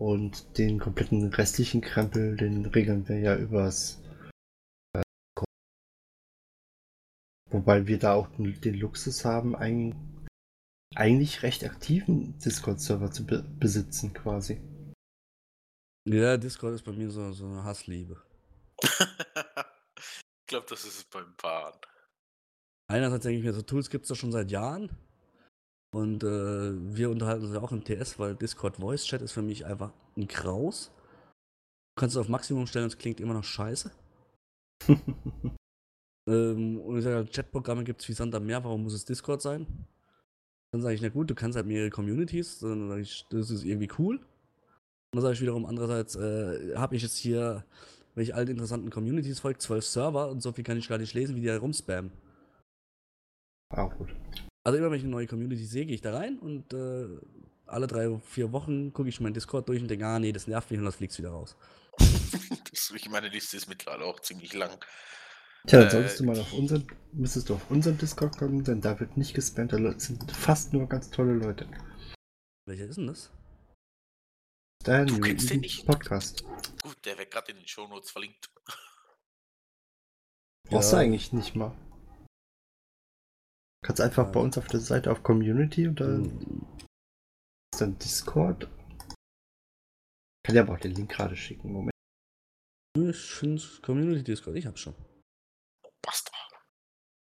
[0.00, 4.00] Und den kompletten restlichen Krempel, den regeln wir ja übers.
[4.94, 5.02] Äh,
[7.50, 10.26] Wobei wir da auch den, den Luxus haben, einen
[10.94, 14.62] eigentlich recht aktiven Discord-Server zu be besitzen, quasi.
[16.08, 18.22] Ja, Discord ist bei mir so, so eine Hassliebe.
[18.82, 21.78] ich glaube, das ist es beim Paaren.
[22.88, 24.96] Einerseits denke ich mir, so Tools gibt es doch schon seit Jahren.
[25.92, 29.42] Und äh, wir unterhalten uns ja auch im TS, weil Discord Voice Chat ist für
[29.42, 30.92] mich einfach ein Kraus.
[31.96, 33.90] Du kannst es auf Maximum stellen und es klingt immer noch scheiße.
[36.28, 39.42] ähm, und ich sage, Chatprogramme gibt es wie Sand am Meer, warum muss es Discord
[39.42, 39.66] sein?
[40.72, 43.64] Dann sage ich, na gut, du kannst halt mehrere Communities, dann sage ich, das ist
[43.64, 44.18] irgendwie cool.
[44.18, 47.64] Und dann sage ich wiederum, andererseits äh, habe ich jetzt hier,
[48.14, 51.14] wenn ich allen interessanten Communities folge, zwölf Server und so viel kann ich gar nicht
[51.14, 52.12] lesen, wie die da rumspammen.
[53.74, 54.14] Auch gut.
[54.64, 57.06] Also immer wenn ich eine neue Community sehe, gehe ich da rein und äh,
[57.66, 60.70] alle drei, vier Wochen gucke ich meinen Discord durch und denke, ah nee, das nervt
[60.70, 61.56] mich und das fliegt wieder raus.
[62.70, 64.78] das, ich meine Liste ist mittlerweile auch ziemlich lang.
[65.66, 68.80] Tja, dann äh, solltest du mal auf unseren, müsstest du auf unseren Discord kommen, denn
[68.80, 71.66] da wird nicht gespammt, da sind fast nur ganz tolle Leute.
[72.66, 73.30] Welcher ist denn das?
[74.86, 75.86] Der du kennst den nicht?
[75.86, 76.44] Podcast.
[76.82, 78.50] Gut, der wird gerade in den Shownotes verlinkt.
[80.70, 80.98] Brauchst ja.
[80.98, 81.76] du eigentlich nicht mal.
[83.82, 86.66] Kannst einfach bei uns auf der Seite auf Community und dann mhm.
[87.72, 88.68] ist dann Discord.
[90.44, 91.72] Kann ja aber auch den Link gerade schicken.
[91.72, 91.90] Moment.
[92.96, 94.94] Ich finde Community Discord, ich hab's schon.
[96.02, 96.36] Bastard.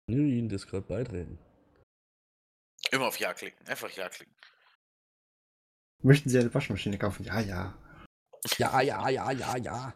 [0.10, 1.38] New in Discord beitreten.
[2.92, 4.36] Immer auf Ja klicken, einfach Ja klicken.
[6.02, 7.26] Möchten Sie eine Waschmaschine kaufen?
[7.26, 7.78] Ja, ja.
[8.58, 9.94] Ja, ja, ja, ja, ja.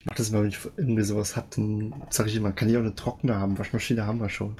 [0.00, 2.76] Ich mach das mal, wenn ich irgendwie sowas hab, dann sag ich immer, kann ich
[2.76, 3.58] auch eine trockene haben.
[3.58, 4.56] Waschmaschine haben wir schon.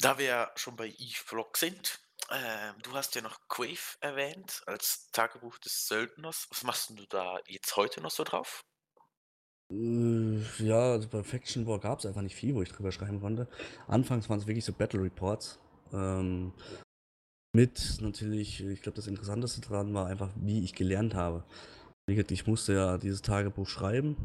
[0.00, 5.10] Da wir ja schon bei Eve-Vlog sind, äh, du hast ja noch Quave erwähnt als
[5.10, 6.46] Tagebuch des Söldners.
[6.50, 8.60] Was machst du da jetzt heute noch so drauf?
[9.72, 13.20] Äh, ja, also bei Faction War gab es einfach nicht viel, wo ich drüber schreiben
[13.20, 13.48] konnte.
[13.88, 15.58] Anfangs waren es wirklich so Battle Reports.
[15.92, 16.52] Ähm,
[17.52, 21.44] mit natürlich, ich glaube, das Interessanteste daran war einfach, wie ich gelernt habe.
[22.08, 24.16] Ich musste ja dieses Tagebuch schreiben.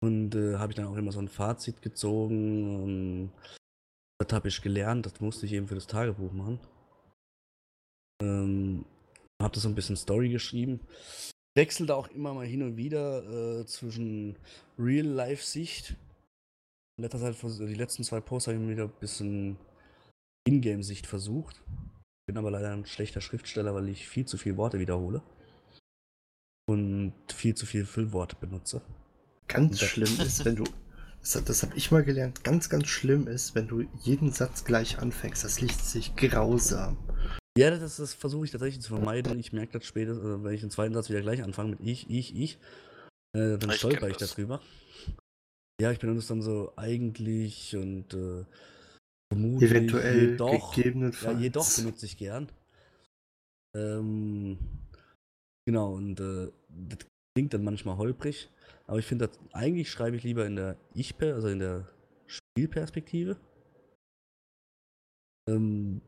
[0.00, 2.82] Und äh, habe ich dann auch immer so ein Fazit gezogen.
[2.82, 3.32] Und
[4.18, 6.58] das habe ich gelernt, das musste ich eben für das Tagebuch machen.
[8.20, 8.84] Ähm,
[9.40, 10.80] habe das so ein bisschen Story geschrieben.
[11.56, 14.36] Wechselte auch immer mal hin und wieder äh, zwischen
[14.76, 15.96] Real-Life-Sicht.
[17.00, 19.56] Die letzten zwei Posts habe ich mir wieder ein bisschen
[20.48, 21.62] Ingame-Sicht versucht.
[22.26, 25.22] Bin aber leider ein schlechter Schriftsteller, weil ich viel zu viele Worte wiederhole
[26.68, 28.82] und viel zu viel Füllworte benutze.
[29.48, 30.64] Ganz schlimm ist, wenn du,
[31.20, 34.98] das, das habe ich mal gelernt, ganz, ganz schlimm ist, wenn du jeden Satz gleich
[34.98, 35.44] anfängst.
[35.44, 36.98] Das liest sich grausam.
[37.56, 39.38] Ja, das, das versuche ich tatsächlich zu vermeiden.
[39.40, 42.08] Ich merke das später, also wenn ich den zweiten Satz wieder gleich anfange mit ich,
[42.10, 42.58] ich, ich,
[43.34, 44.60] äh, dann ich stolper ich darüber.
[45.80, 48.44] Ja, ich benutze dann so eigentlich und äh,
[49.32, 51.38] vermutlich eventuell jedoch, gegebenenfalls.
[51.38, 52.48] Ja, jedoch benutze ich gern.
[53.74, 54.58] Ähm,
[55.68, 57.06] Genau, und äh, das
[57.36, 58.48] klingt dann manchmal holprig,
[58.86, 61.86] aber ich finde, eigentlich schreibe ich lieber in der ich also in der
[62.26, 63.36] Spielperspektive.
[65.46, 66.00] Ähm,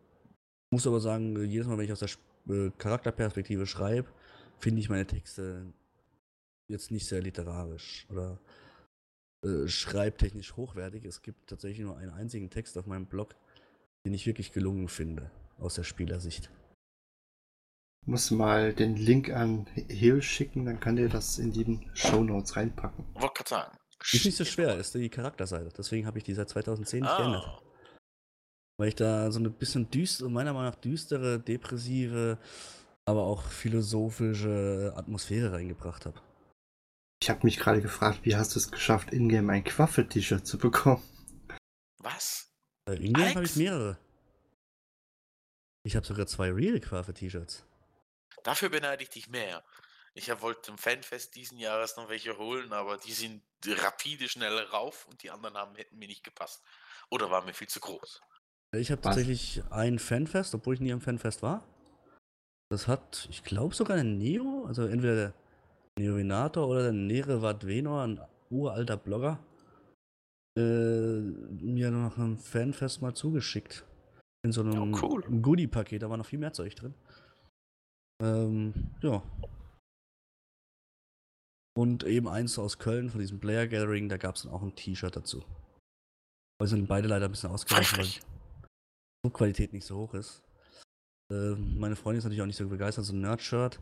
[0.73, 2.09] muss aber sagen, jedes Mal, wenn ich aus der
[2.49, 4.09] äh, Charakterperspektive schreibe,
[4.61, 5.71] finde ich meine Texte
[6.71, 8.41] jetzt nicht sehr literarisch oder
[9.45, 11.05] äh, schreibtechnisch hochwertig.
[11.05, 13.35] Es gibt tatsächlich nur einen einzigen Text auf meinem Blog,
[14.07, 16.51] den ich wirklich gelungen finde, aus der Spielersicht.
[18.07, 22.57] Muss mal den Link an Hill schicken, dann kann der das in die Show Notes
[22.57, 23.05] reinpacken.
[23.15, 23.79] Wollte gerade sagen.
[24.13, 25.69] Ist nicht so schwer, ist die Charakterseite.
[25.77, 27.19] Deswegen habe ich die seit 2010 nicht ah.
[27.19, 27.63] geändert.
[28.79, 32.39] Weil ich da so eine bisschen düstere, meiner Meinung nach düstere, depressive,
[33.05, 36.19] aber auch philosophische Atmosphäre reingebracht habe.
[37.23, 41.03] Ich habe mich gerade gefragt, wie hast du es geschafft, Ingame ein Quaffel-T-Shirt zu bekommen?
[41.99, 42.51] Was?
[42.89, 43.99] Äh, Ingame habe ich mehrere.
[45.85, 47.67] Ich habe sogar zwei Real Quaffel-T-Shirts.
[48.43, 49.62] Dafür beneide ich dich mehr.
[50.14, 55.07] Ich wollte im Fanfest diesen Jahres noch welche holen, aber die sind rapide schnell rauf
[55.09, 56.62] und die anderen haben, hätten mir nicht gepasst.
[57.11, 58.20] Oder waren mir viel zu groß.
[58.76, 61.64] Ich habe tatsächlich ein Fanfest, obwohl ich nie am Fanfest war.
[62.70, 65.34] Das hat, ich glaube sogar der Neo, also entweder der
[65.99, 69.38] Neovinator oder der Nerevat Venor, ein uralter Blogger,
[70.57, 73.84] äh, mir noch ein Fanfest mal zugeschickt.
[74.43, 75.22] In so einem oh, cool.
[75.22, 76.95] Goodie-Paket, da war noch viel mehr Zeug drin.
[78.21, 79.23] Ähm, ja.
[81.77, 84.75] Und eben eins aus Köln von diesem Player Gathering, da gab es dann auch ein
[84.75, 85.43] T-Shirt dazu.
[86.59, 88.21] Aber sind beide leider ein bisschen ausgereicht, weil die
[89.25, 90.43] Druckqualität nicht so hoch ist.
[91.33, 93.81] Äh, meine Freundin ist natürlich auch nicht so begeistert, so ein Nerd-Shirt.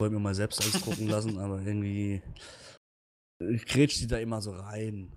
[0.00, 2.22] Wollte mir mal selbst ausdrucken lassen, aber irgendwie
[3.38, 5.12] grätscht die da immer so rein.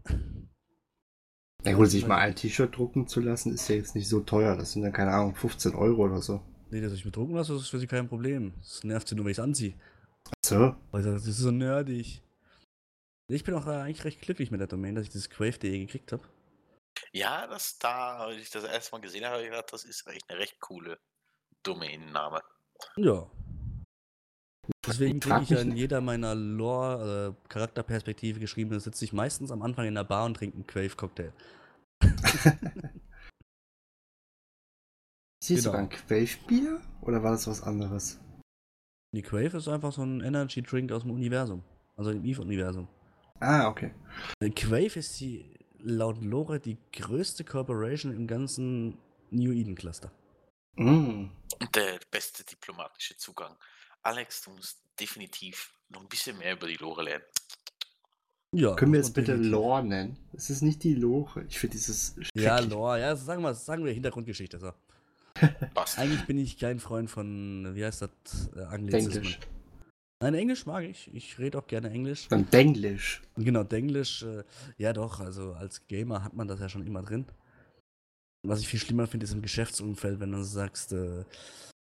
[1.64, 4.56] Ja gut, sich mal ein T-Shirt drucken zu lassen, ist ja jetzt nicht so teuer.
[4.56, 6.42] Das sind dann, keine Ahnung, 15 Euro oder so.
[6.72, 8.54] Nee, dass ich mir drucken lasse, das ist für sie kein Problem.
[8.60, 9.74] Das nervt sie nur, wenn ich es anziehe.
[10.46, 10.76] So.
[10.92, 12.22] Weil sie sagt, das ist so nerdig.
[13.32, 16.12] Ich bin auch äh, eigentlich recht glücklich mit der Domain, dass ich dieses Crave.de gekriegt
[16.12, 16.24] habe.
[17.12, 20.06] Ja, das da, als ich das erste Mal gesehen habe, habe ich gedacht, das ist
[20.08, 21.00] echt eine recht coole
[21.64, 22.42] Domainname.
[22.98, 23.30] Ja.
[24.86, 29.52] Deswegen kriege ich ja in jeder meiner Lore, äh, Charakterperspektive geschrieben, da sitze ich meistens
[29.52, 31.34] am Anfang in der Bar und trinke einen Crave-Cocktail.
[35.50, 35.72] Ist das Genau.
[35.72, 38.20] sogar ein Quellbier oder war das was anderes?
[39.14, 41.64] Die Crave ist einfach so ein Energy-Drink aus dem Universum.
[41.96, 42.88] Also im Eve-Universum.
[43.40, 43.92] Ah, okay.
[44.40, 48.98] Äh, Crave ist die, laut Lore die größte Corporation im ganzen
[49.32, 50.12] New Eden Cluster.
[50.76, 51.26] Mm.
[51.60, 53.56] Und der beste diplomatische Zugang.
[54.04, 57.24] Alex, du musst definitiv noch ein bisschen mehr über die Lore lernen.
[58.52, 58.76] Ja.
[58.76, 60.18] Können wir man bitte definitiv- Lore nennen?
[60.34, 61.44] Es ist nicht die Lore.
[61.50, 62.16] Ich finde dieses.
[62.36, 62.60] Ja.
[62.60, 64.60] Lore, ja, sagen wir, sagen wir Hintergrundgeschichte.
[64.60, 64.72] So.
[65.74, 66.00] Passt.
[66.00, 69.14] Eigentlich bin ich kein Freund von, wie heißt das, äh, Anglizismen.
[69.14, 69.40] Denglisch.
[70.22, 71.14] Nein, Englisch mag ich.
[71.14, 72.28] Ich rede auch gerne Englisch.
[72.28, 73.22] Dann Denglisch.
[73.36, 74.44] Und Genau, Denglisch, äh,
[74.78, 77.26] ja doch, also als Gamer hat man das ja schon immer drin.
[78.46, 81.24] Was ich viel schlimmer finde, ist im Geschäftsumfeld, wenn du sagst, äh,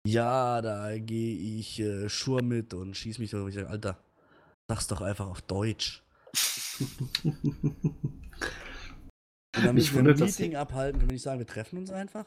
[0.06, 3.48] ja, da gehe ich äh, Schur mit und schieß mich so.
[3.48, 3.98] Ich sage, Alter,
[4.70, 6.04] sag's doch einfach auf Deutsch.
[9.58, 11.80] Und dann Mich müssen wir ein wundert Meeting abhalten, können wir nicht sagen, wir treffen
[11.80, 12.26] uns einfach?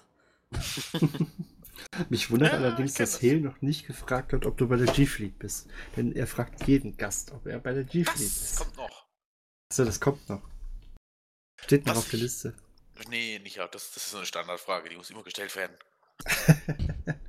[2.09, 3.22] Mich wundert Ja, allerdings, ich kenn dass das.
[3.22, 5.68] Hale noch nicht gefragt hat, ob du bei der G-Fleet bist.
[5.96, 8.57] Denn er fragt jeden Gast, ob er bei der G-Fleet Das ist.
[8.57, 9.07] kommt noch.
[9.72, 10.42] So, das kommt noch.
[11.62, 12.55] Steht noch auf der Liste.
[13.09, 15.76] Nee, nicht das, das ist so eine Standardfrage, die muss immer gestellt werden.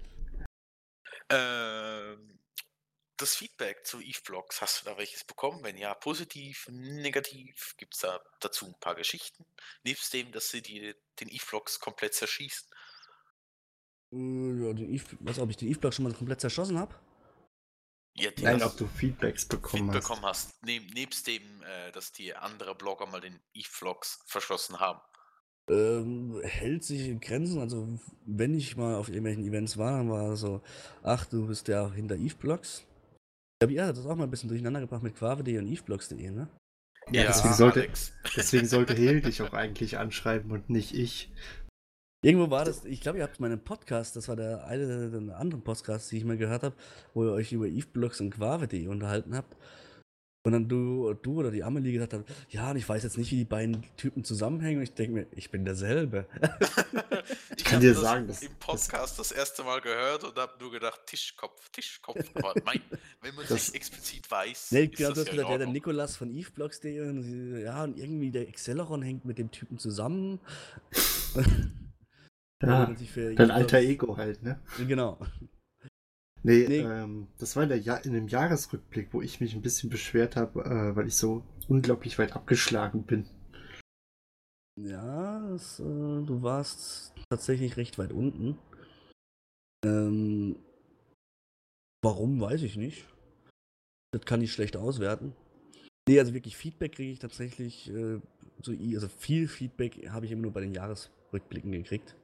[1.30, 2.39] ähm,
[3.17, 5.63] das Feedback zu Eve-Blogs, hast du da welches bekommen?
[5.63, 7.76] Wenn ja, positiv, negativ?
[7.78, 9.45] Gibt es da dazu ein paar Geschichten?
[9.84, 12.67] Nebst dem, dass sie die, den Eve-Blogs komplett zerschießen?
[14.14, 16.95] Äh, Ja, den Eve, was, ob ich den Eve-Block schon mal komplett zerschossen habe?
[18.18, 19.93] Ja, die Nein, ob du Feedbacks bekommen hast.
[19.95, 20.66] mitbekommen hast.
[20.66, 24.99] Neb, nebst dem, äh, dass die andere Blogger mal den Eve-Vlogs verschossen haben.
[25.70, 27.62] Ähm, hält sich in Grenzen.
[27.62, 27.88] Also,
[28.26, 30.62] wenn ich mal auf irgendwelchen Events war, dann war so,
[31.03, 32.80] ach, du bist der hinter Eve-Blogs.
[32.80, 36.32] Ich glaube, ihr hattet das auch mal ein bisschen durcheinander gebracht mit quave.de und eveblogs.de,
[36.32, 36.49] ne?
[37.12, 38.12] Ja, deswegen sollte, Alex.
[38.36, 41.32] deswegen sollte Hale dich auch eigentlich anschreiben und nicht ich.
[42.24, 45.63] Irgendwo war das, ich glaube, ihr habt meinen Podcast, das war der eine der anderen
[45.63, 46.76] Podcasts, die ich mal gehört habe,
[47.15, 49.55] wo ihr euch über eveblogs und quave.de unterhalten habt.
[50.43, 53.32] Und dann du, du oder die Amelie gesagt habt, ja, und ich weiß jetzt nicht,
[53.32, 54.78] wie die beiden Typen zusammenhängen.
[54.78, 56.26] Und ich denke mir, ich bin derselbe.
[57.55, 60.72] Ich kann dir das sagen, das- im Podcast das, erste Mal gehört und habe nur
[60.72, 62.17] gedacht, Tischkopf, Tischkopf.
[62.34, 62.82] Aber mein,
[63.22, 65.51] wenn man Das- sich explizit weiß, Nee, ist genau, das du hast ja in gesagt,
[65.51, 65.67] ja, der.
[65.67, 70.39] Nikolas von eveblogs.de und sie, ja, und irgendwie der Acceleron hängt mit dem Typen zusammen.
[72.62, 74.59] Ja, sich für dein alter Ego halt, ne?
[74.88, 75.20] Genau.
[76.43, 76.80] Nee, Nee.
[76.80, 80.36] Ähm, das war in, der ja in dem Jahresrückblick, wo ich mich ein bisschen beschwert
[80.36, 83.28] habe, äh, weil ich so unglaublich weit abgeschlagen bin.
[84.80, 88.57] Ja, das, äh, du warst tatsächlich recht weit unten.
[89.86, 90.55] Ähm,
[92.03, 93.05] warum, weiß ich nicht.
[94.12, 95.34] Das kann ich schlecht auswerten.
[96.07, 98.20] Nee, also wirklich Feedback kriege ich tatsächlich, äh,
[98.62, 102.16] so, also viel Feedback habe ich immer nur bei den Jahresrückblicken gekriegt.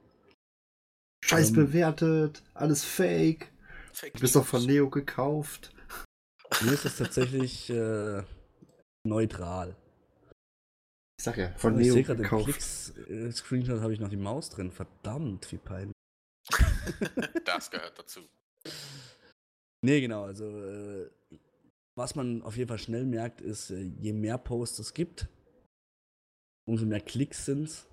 [1.27, 1.55] Scheiß Ähm.
[1.55, 3.51] bewertet, alles fake.
[3.93, 4.65] Fake Du bist doch von.
[4.65, 5.73] Neo gekauft.
[6.61, 8.23] Mir ist das tatsächlich äh,
[9.05, 9.75] neutral.
[11.19, 12.45] Ich sag ja, von ich Neo sehe gerade im gekauft.
[12.45, 14.71] Klicks-Screenshot habe ich noch die Maus drin.
[14.71, 15.93] Verdammt, wie peinlich.
[17.45, 18.21] Das gehört dazu.
[19.83, 21.09] Nee, genau, also äh,
[21.95, 25.27] was man auf jeden Fall schnell merkt, ist, äh, je mehr Posts es gibt,
[26.67, 27.87] umso mehr Klicks sind's.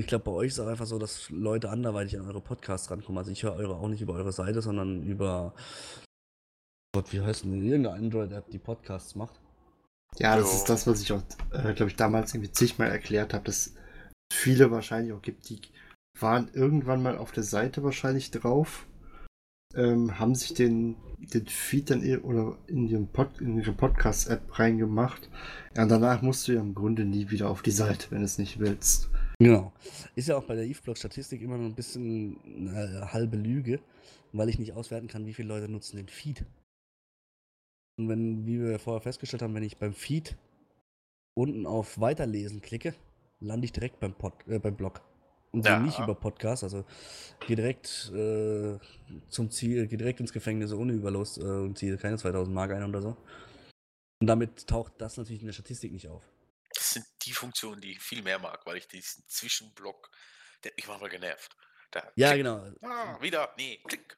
[0.00, 2.90] Ich glaube, bei euch ist es auch einfach so, dass Leute anderweitig an eure Podcasts
[2.90, 3.18] rankommen.
[3.18, 5.54] Also ich höre eure auch nicht über eure Seite, sondern über
[6.94, 7.68] Gott, wie heißt denn die?
[7.68, 9.38] irgendeine Android-App, die Podcasts macht.
[10.18, 11.22] Ja, das ist das, was ich auch,
[11.52, 13.74] äh, glaube ich, damals irgendwie zigmal erklärt habe, dass es
[14.32, 15.60] viele wahrscheinlich auch gibt, die
[16.18, 18.86] waren irgendwann mal auf der Seite wahrscheinlich drauf,
[19.74, 24.58] ähm, haben sich den, den Feed dann ihr- oder in, ihren Pod, in ihre Podcast-App
[24.58, 25.28] reingemacht.
[25.76, 28.24] Ja, und danach musst du ja im Grunde nie wieder auf die Seite, wenn du
[28.24, 29.09] es nicht willst.
[29.40, 29.72] Genau.
[30.16, 33.80] Ist ja auch bei der Eve-Blog-Statistik immer noch ein bisschen eine halbe Lüge,
[34.32, 36.44] weil ich nicht auswerten kann, wie viele Leute nutzen den Feed.
[37.98, 40.36] Und wenn, wie wir vorher festgestellt haben, wenn ich beim Feed
[41.34, 42.94] unten auf Weiterlesen klicke,
[43.40, 45.00] lande ich direkt beim, Pod, äh, beim Blog.
[45.52, 45.78] Und Ja.
[45.80, 46.84] nicht über Podcast, also
[47.46, 48.78] geh direkt äh,
[49.30, 52.84] zum Ziel, geh direkt ins Gefängnis ohne Überlust äh, und ziehe keine 2000 Mark ein
[52.84, 53.16] oder so.
[54.20, 56.22] Und damit taucht das natürlich in der Statistik nicht auf.
[57.30, 60.10] Die Funktionen, die ich viel mehr mag, weil ich diesen Zwischenblock,
[60.64, 61.56] der hat mich manchmal genervt.
[61.92, 62.66] Da, Ja, klick, genau.
[62.82, 64.16] Ah, wieder, nee, klick.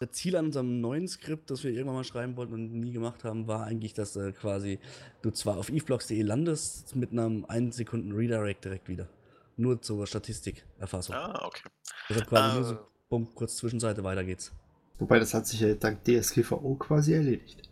[0.00, 3.22] Das Ziel an unserem neuen Skript, das wir irgendwann mal schreiben wollten und nie gemacht
[3.22, 4.80] haben, war eigentlich, dass äh, quasi
[5.20, 9.10] du zwar auf eveblocks.de landest mit einem 1 Sekunden Redirect direkt wieder.
[9.58, 11.14] Nur zur Statistikerfassung.
[11.14, 11.68] Ah, okay.
[12.08, 12.78] Deshalb quasi nur so,
[13.10, 14.52] bumm, kurz Zwischenseite, weiter geht's.
[14.98, 17.68] Wobei das hat sich ja dank DSGVO quasi erledigt.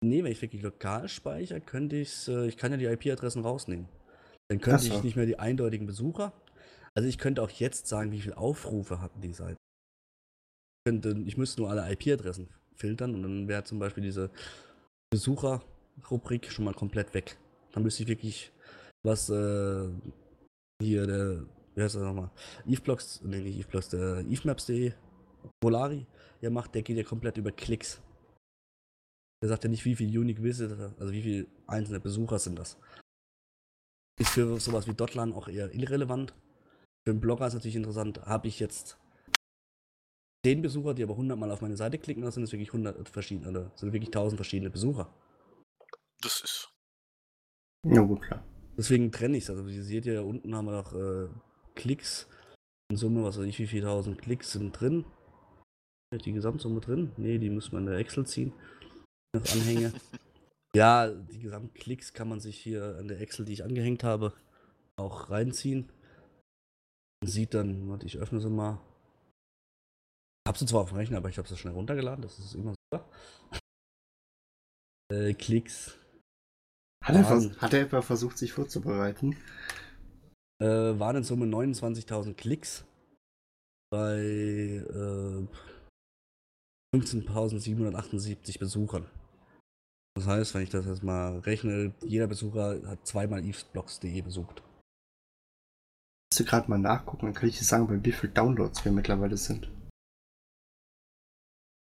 [0.00, 3.88] Nee, wenn ich wirklich lokal speichere, könnte ich's, äh, ich kann ja die IP-Adressen rausnehmen.
[4.48, 4.94] Dann könnte so.
[4.94, 6.32] ich nicht mehr die eindeutigen Besucher.
[6.94, 9.56] Also ich könnte auch jetzt sagen, wie viele Aufrufe hatten die Seite.
[10.78, 14.30] Ich, könnte, ich müsste nur alle IP-Adressen filtern und dann wäre zum Beispiel diese
[15.10, 17.36] Besucher-Rubrik schon mal komplett weg.
[17.72, 18.52] Dann müsste ich wirklich
[19.04, 19.88] was äh,
[20.82, 21.44] hier der,
[21.74, 22.30] wie heißt das nochmal?
[22.66, 24.92] Eveblocks, nee, nicht Eveblocks, der Evemaps.de,
[25.62, 26.06] Volari,
[26.40, 28.00] ja macht, der geht ja komplett über Klicks.
[29.42, 32.78] Der sagt ja nicht, wie viel Unique Visitor, also wie viele einzelne Besucher sind das.
[34.18, 36.34] Ist für sowas wie Dotlan auch eher irrelevant.
[37.04, 38.98] Für einen Blogger ist natürlich interessant, habe ich jetzt
[40.44, 43.08] 10 Besucher, die aber 100 Mal auf meine Seite klicken, oder sind es wirklich 100
[43.08, 45.12] verschiedene, oder sind wirklich 1000 verschiedene Besucher?
[46.20, 46.72] Das ist.
[47.84, 48.44] Ja, gut, klar.
[48.76, 49.50] Deswegen trenne ich es.
[49.50, 51.28] Also, ihr seht ja, unten haben wir noch äh,
[51.74, 52.28] Klicks.
[52.90, 55.04] In Summe, was weiß ich, wie viele tausend Klicks sind drin.
[56.12, 57.12] Die Gesamtsumme drin?
[57.16, 58.52] Nee, die muss man in der Excel ziehen.
[59.34, 59.92] Noch Anhänge.
[60.76, 64.34] ja, die Gesamtklicks kann man sich hier an der Excel, die ich angehängt habe,
[64.96, 65.90] auch reinziehen.
[67.22, 68.78] Man sieht dann, warte, ich öffne sie mal.
[70.44, 72.22] Ich habe sie zwar auf dem Rechner, aber ich habe sie schnell runtergeladen.
[72.22, 73.08] Das ist immer super.
[75.08, 75.96] Äh, Klicks.
[77.04, 77.52] Hat er, Wahnsinn.
[77.52, 79.36] vers hat er etwa versucht, sich vorzubereiten?
[80.60, 80.66] Äh,
[80.98, 82.84] waren in Summe 29.000 Klicks
[83.92, 85.46] bei äh,
[86.92, 89.08] 15.778 Besuchern.
[90.16, 94.62] Das heißt, wenn ich das jetzt mal rechne, jeder Besucher hat zweimal evesblocks.de besucht.
[96.32, 98.92] Musst du gerade mal nachgucken, dann kann ich dir sagen, bei wie viel Downloads wir
[98.92, 99.70] mittlerweile sind.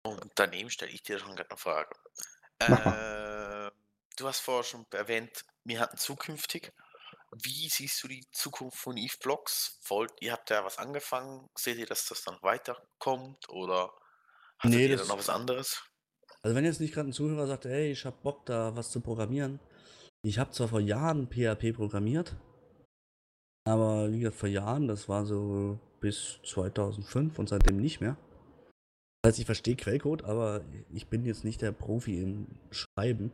[0.04, 1.94] Und daneben stelle ich dir schon gerade eine Frage.
[2.68, 3.70] Mach Äh,
[4.16, 6.72] du hast vorher schon erwähnt, wir hatten zukünftig.
[7.42, 9.78] Wie siehst du die Zukunft von Eve Blocks?
[9.88, 11.48] Wollt, ihr habt ja was angefangen.
[11.56, 13.48] Seht ihr, dass das dann weiterkommt?
[13.50, 13.92] Oder
[14.58, 15.82] hattet Nee, ihr das- dann noch was anderes?
[16.47, 19.01] Also wenn jetzt nicht gerade ein Zuhörer sagt, hey, ich hab Bock da was zu
[19.01, 19.59] programmieren.
[20.22, 22.36] Ich habe zwar vor Jahren PHP programmiert,
[23.64, 28.16] aber wie gesagt, vor Jahren, das war so bis 2005 und seitdem nicht mehr.
[29.22, 30.61] Das heißt, ich verstehe Quellcode, aber
[30.94, 33.32] ich bin jetzt nicht der Profi im Schreiben.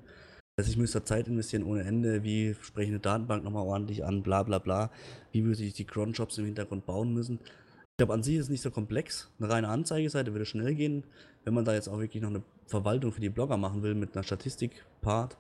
[0.57, 4.07] Das heißt, ich müsste Zeit investieren ohne Ende, wie spreche ich eine Datenbank nochmal ordentlich
[4.07, 4.91] an, bla bla bla.
[5.33, 7.41] Wie würde ich die Cron-Jobs im Hintergrund bauen müssen.
[7.43, 9.31] Ich glaube, an sich ist es nicht so komplex.
[9.39, 11.05] Eine reine Anzeigeseite würde schnell gehen.
[11.45, 14.15] Wenn man da jetzt auch wirklich noch eine Verwaltung für die Blogger machen will mit
[14.15, 15.37] einer Statistik-Part,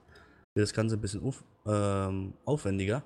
[0.55, 3.03] wird das Ganze ein bisschen auf, ähm, aufwendiger.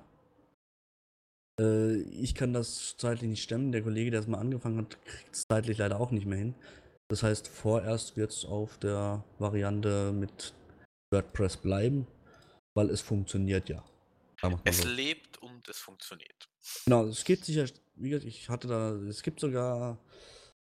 [1.59, 3.71] Äh, ich kann das zeitlich nicht stemmen.
[3.71, 6.55] Der Kollege, der es mal angefangen hat, kriegt es zeitlich leider auch nicht mehr hin.
[7.09, 10.53] Das heißt, vorerst wird es auf der Variante mit
[11.11, 12.05] WordPress bleiben,
[12.75, 13.83] weil es funktioniert ja.
[14.65, 14.89] Es so.
[14.89, 16.49] lebt und es funktioniert.
[16.85, 19.97] Genau, es gibt sicher, wie gesagt, ich hatte da, es gibt sogar,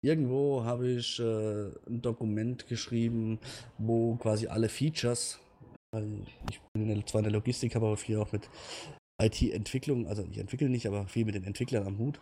[0.02, 3.40] irgendwo habe ich äh, ein Dokument geschrieben,
[3.78, 5.40] wo quasi alle Features,
[5.92, 8.50] weil ich bin zwar in der Logistik, habe aber viel auch mit
[9.22, 12.20] IT-Entwicklung, also ich entwickle nicht, aber viel mit den Entwicklern am Hut.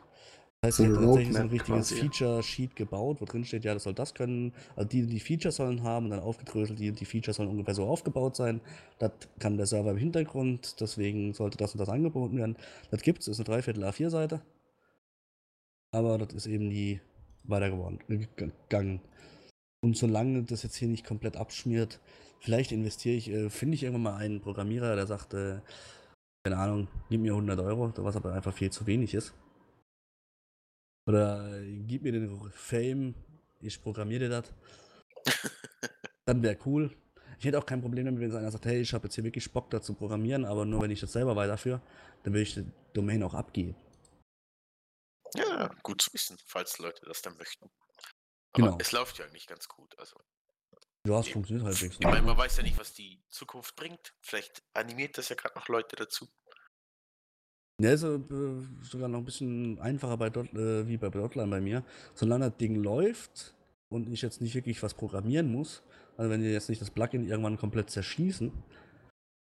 [0.61, 1.91] Das heißt, ich habe tatsächlich so ein richtiges.
[1.91, 5.83] Feature-Sheet gebaut, wo drin steht, ja, das soll das können, also die, die Features sollen
[5.83, 8.59] haben und dann aufgedröselt, die, die Features sollen ungefähr so aufgebaut sein.
[8.97, 12.57] Das kann der Server im Hintergrund, deswegen sollte das und das angeboten werden.
[12.89, 14.41] Das gibt es, ist eine Dreiviertel A4-Seite.
[15.91, 16.99] Aber das ist eben nie
[17.47, 19.01] weiter geworden, äh, gegangen.
[19.83, 21.99] Und solange das jetzt hier nicht komplett abschmiert,
[22.39, 25.59] vielleicht investiere ich, äh, finde ich irgendwann mal einen Programmierer, der sagt, äh,
[26.43, 29.33] keine Ahnung, gib mir 100 Euro, was aber einfach viel zu wenig ist.
[31.07, 33.15] Oder äh, gib mir den Fame,
[33.61, 34.53] ich programmiere dir das.
[36.25, 36.91] Dann wäre cool.
[37.39, 39.51] Ich hätte auch kein Problem damit, wenn einer sagt, hey, ich habe jetzt hier wirklich
[39.51, 41.81] Bock dazu programmieren, aber nur wenn ich das selber weiterführe,
[42.23, 43.75] dann will ich die Domain auch abgeben.
[45.35, 47.69] Ja, gut zu wissen, falls Leute das dann möchten.
[48.53, 48.77] Aber Genau.
[48.79, 49.97] es läuft ja eigentlich ganz gut.
[49.99, 50.17] Also,
[51.05, 51.95] Ja, es funktioniert halbwegs.
[51.99, 54.13] ich meine, man weiß ja nicht, was die Zukunft bringt.
[54.21, 56.27] Vielleicht animiert das ja gerade noch Leute dazu.
[57.79, 58.19] Ja, ist äh,
[58.81, 61.83] sogar noch ein bisschen einfacher bei Dot, äh, wie bei Dotline bei mir.
[62.15, 63.53] Solange das Ding läuft
[63.89, 65.83] und ich jetzt nicht wirklich was programmieren muss,
[66.17, 68.51] also wenn die jetzt nicht das Plugin irgendwann komplett zerschießen,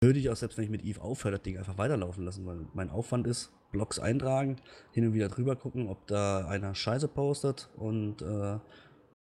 [0.03, 2.67] würde ich auch selbst wenn ich mit Eve aufhöre, das Ding einfach weiterlaufen lassen, weil
[2.75, 4.57] mein Aufwand ist, Blogs eintragen,
[4.93, 8.59] hin und wieder drüber gucken, ob da einer Scheiße postet und äh,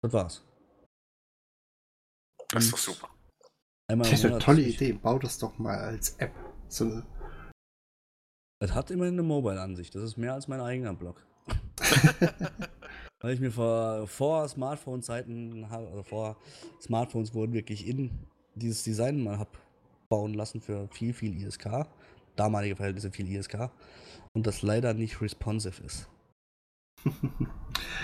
[0.01, 0.43] das war's.
[2.51, 3.09] Das ist doch super.
[3.87, 4.93] Einmal Das ist eine tolle Idee.
[4.93, 6.33] Bau das doch mal als App.
[6.67, 7.05] So eine
[8.61, 9.93] Es hat immerhin eine Mobile-Ansicht.
[9.95, 11.25] Das ist mehr als mein eigener Blog.
[13.21, 16.37] Weil ich mir vor, vor Smartphone-Zeiten, also vor
[16.81, 19.57] Smartphones wurden wirklich in dieses Design mal hab
[20.07, 21.85] bauen lassen für viel, viel ISK.
[22.39, 23.69] Damalige Verhältnisse viel ISK.
[24.33, 26.07] Und das leider nicht responsive ist.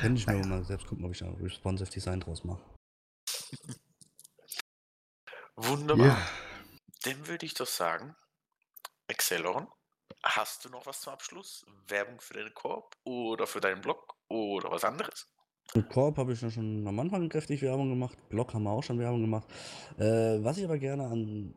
[0.01, 0.47] Könnte ich mir Naja.
[0.47, 2.63] mal selbst gucken, ob ich da ein responsive Design draus mache.
[5.55, 6.07] Wunderbar.
[6.07, 6.17] Ja.
[7.03, 8.15] Dann würde ich doch sagen,
[9.07, 9.67] Exceloron,
[10.23, 11.65] hast du noch was zum Abschluss?
[11.87, 15.27] Werbung für deinen Korb oder für deinen Blog oder was anderes?
[15.73, 18.17] Mit Korb habe ich ja schon am Anfang kräftig Werbung gemacht.
[18.29, 19.47] Blog haben wir auch schon Werbung gemacht.
[19.97, 21.53] Äh, was ich aber gerne an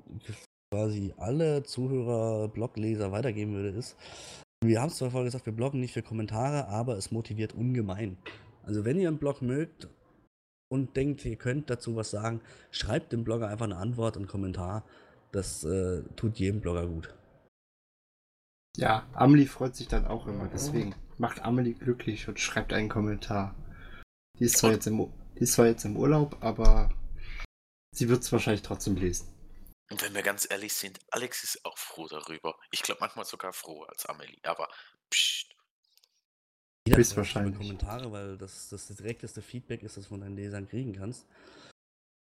[0.71, 3.97] quasi alle Zuhörer, Blogleser weitergeben würde, ist,
[4.63, 8.19] wir haben es zwar vorher gesagt, wir bloggen nicht für Kommentare, aber es motiviert ungemein.
[8.65, 9.89] Also wenn ihr einen Blog mögt
[10.69, 12.41] und denkt, ihr könnt dazu was sagen,
[12.71, 14.85] schreibt dem Blogger einfach eine Antwort, einen Kommentar.
[15.33, 17.15] Das äh, tut jedem Blogger gut.
[18.77, 20.49] Ja, Amelie freut sich dann auch immer.
[20.49, 23.55] Deswegen macht Amelie glücklich und schreibt einen Kommentar.
[24.39, 26.91] Die ist zwar, jetzt im, die ist zwar jetzt im Urlaub, aber
[27.95, 29.29] sie wird es wahrscheinlich trotzdem lesen.
[29.91, 32.59] Und wenn wir ganz ehrlich sind, Alex ist auch froh darüber.
[32.71, 34.69] Ich glaube manchmal sogar froher als Amelie, aber
[35.11, 35.49] pst,
[36.89, 37.55] Jeder Bist wahrscheinlich.
[37.55, 41.27] Kommentare, weil das das direkteste Feedback ist, das du von deinen Lesern kriegen kannst.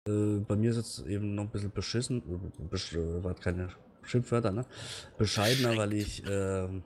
[0.09, 3.69] Äh, bei mir ist es eben noch ein bisschen beschissen, äh, besch äh, war keine
[4.03, 4.67] Schimpfwörter, ne?
[5.19, 6.83] Bescheidener, weil ich ähm,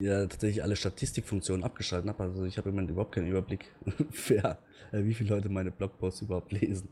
[0.00, 2.22] ja tatsächlich alle Statistikfunktionen abgeschaltet habe.
[2.22, 3.72] Also ich habe im Moment überhaupt keinen Überblick,
[4.28, 4.58] wer,
[4.92, 6.88] äh, wie viele Leute meine Blogposts überhaupt lesen.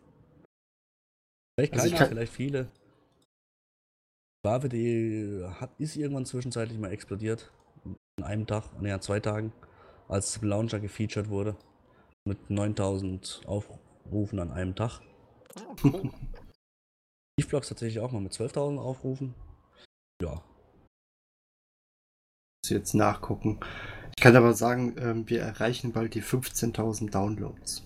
[1.69, 2.69] Vielleicht Also keiner, kann- vielleicht viele.
[4.43, 7.53] Bave.de hat, ist irgendwann zwischenzeitlich mal explodiert.
[7.85, 9.53] An einem Tag, ne, an zwei Tagen,
[10.09, 11.57] als Launcher gefeatured wurde.
[12.27, 15.01] Mit 9000 Aufrufen an einem Tag.
[15.57, 16.11] oh, cool.
[17.39, 19.35] Eve-Blogs tatsächlich auch mal mit 12.000 Aufrufen.
[20.23, 20.43] Ja.
[22.63, 23.61] Muss jetzt nachgucken.
[24.17, 27.85] Ich kann aber sagen, ähm, wir erreichen bald die 15.000 Downloads.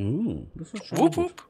[0.00, 1.24] Uh, das ist schon wupp, gut.
[1.30, 1.48] wupp.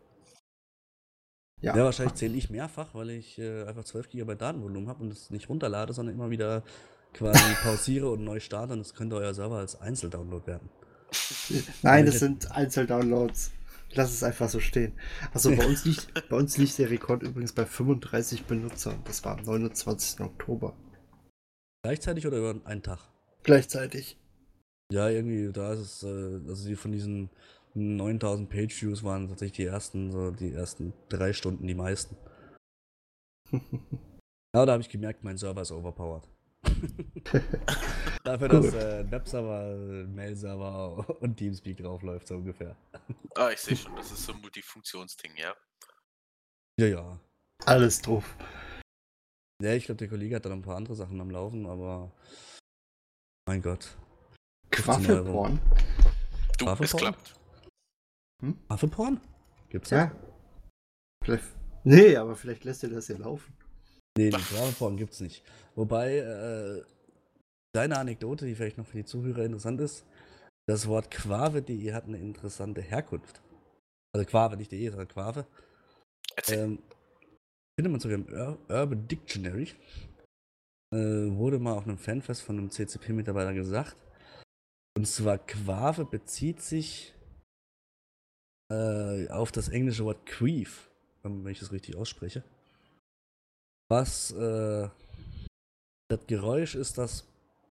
[1.60, 5.12] Ja, Ja, wahrscheinlich zähle ich mehrfach, weil ich äh, einfach 12 GB Datenvolumen habe und
[5.12, 6.62] es nicht runterlade, sondern immer wieder
[7.12, 10.68] quasi pausiere und neu starte und das könnte euer Server als Einzeldownload werden.
[11.82, 13.52] Nein, das sind Einzeldownloads.
[13.92, 14.92] Lass es einfach so stehen.
[15.32, 19.00] Also bei uns liegt, bei uns liegt der Rekord übrigens bei 35 Benutzern.
[19.04, 20.20] Das war am 29.
[20.20, 20.76] Oktober.
[21.82, 22.98] Gleichzeitig oder über einen Tag?
[23.44, 24.18] Gleichzeitig.
[24.92, 27.30] Ja, irgendwie, da ist es, äh, also die von diesen
[27.78, 32.16] 9000 Page-Views waren tatsächlich die ersten, so die ersten drei Stunden die meisten.
[34.52, 36.28] Aber da habe ich gemerkt, mein Server ist overpowered.
[38.24, 42.76] Dafür, dass äh, ein Webserver, Mail-Server und Teamspeak draufläuft, so ungefähr.
[43.36, 45.54] Ah, ich sehe schon, das ist so ein Multifunktionsding, ja.
[46.78, 47.20] Ja, ja.
[47.64, 48.36] Alles drauf.
[49.62, 52.12] Ja, ich glaube, der Kollege hat da noch ein paar andere Sachen am Laufen, aber
[53.48, 53.96] mein Gott.
[54.74, 55.24] 15 Euro.
[55.24, 55.60] Quaffelporn.
[56.58, 57.16] Du, Waffe es bauen?
[58.38, 58.58] Klappt.
[58.68, 59.20] Affeporn?
[59.68, 60.10] Gibt's das?
[60.10, 60.16] Ja.
[61.24, 61.44] Vielleicht,
[61.84, 63.52] nee, aber vielleicht lässt ihr das hier laufen.
[64.16, 65.44] Nee, die Affeporn gibt's nicht.
[65.74, 66.82] Wobei, äh,
[67.74, 70.04] deine Anekdote, die vielleicht noch für die Zuhörer interessant ist,
[70.68, 73.40] das Wort Quave.de hat eine interessante Herkunft.
[74.14, 75.46] Also Quave, nicht de, sondern Quave.
[76.48, 76.78] Ähm,
[77.78, 79.68] findet man sogar im Ur Urban Dictionary.
[80.94, 83.96] Äh, wurde mal auf einem Fanfest von einem CCP-Mitarbeiter gesagt.
[84.96, 87.14] Und zwar Quave bezieht sich
[88.70, 90.88] äh, auf das englische Wort Queef,
[91.22, 92.42] wenn ich das richtig ausspreche.
[93.90, 94.88] Was äh,
[96.08, 97.26] das Geräusch ist, das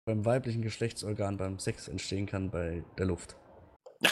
[0.05, 3.35] beim weiblichen Geschlechtsorgan beim Sex entstehen kann bei der Luft.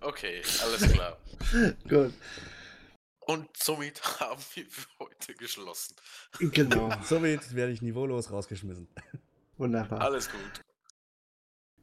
[0.00, 1.18] Okay, alles klar.
[1.88, 2.12] Gut,
[3.26, 5.96] Und somit haben wir für heute geschlossen.
[6.38, 6.90] genau.
[7.02, 8.88] Somit werde ich niveaulos rausgeschmissen.
[9.58, 10.00] Wunderbar.
[10.00, 10.64] Alles gut.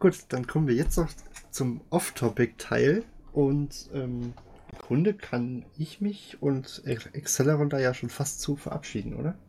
[0.03, 1.09] Gut, dann kommen wir jetzt noch
[1.49, 3.05] zum Off-Topic-Teil.
[3.31, 4.33] Und ähm,
[4.69, 9.39] im Grunde kann ich mich und Acceleron da ja schon fast zu verabschieden, oder?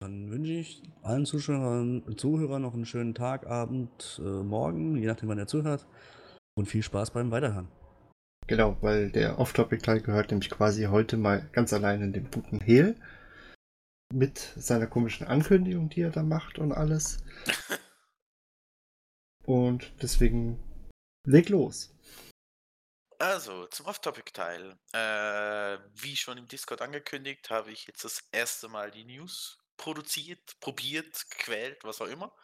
[0.00, 5.06] Dann wünsche ich allen Zuschauern und Zuhörern noch einen schönen Tag, Abend, äh, Morgen, je
[5.06, 5.86] nachdem, wann ihr zuhört.
[6.58, 7.68] Und viel Spaß beim Weiterhören.
[8.48, 12.96] Genau, weil der Off-Topic-Teil gehört nämlich quasi heute mal ganz allein in den guten Hehl.
[14.12, 17.22] Mit seiner komischen Ankündigung, die er da macht und alles.
[19.46, 20.58] Und deswegen
[21.24, 21.94] leg los.
[23.18, 24.76] Also, zum Off-Topic-Teil.
[24.92, 30.58] Äh, wie schon im Discord angekündigt, habe ich jetzt das erste Mal die News produziert,
[30.60, 32.34] probiert, gequält, was auch immer.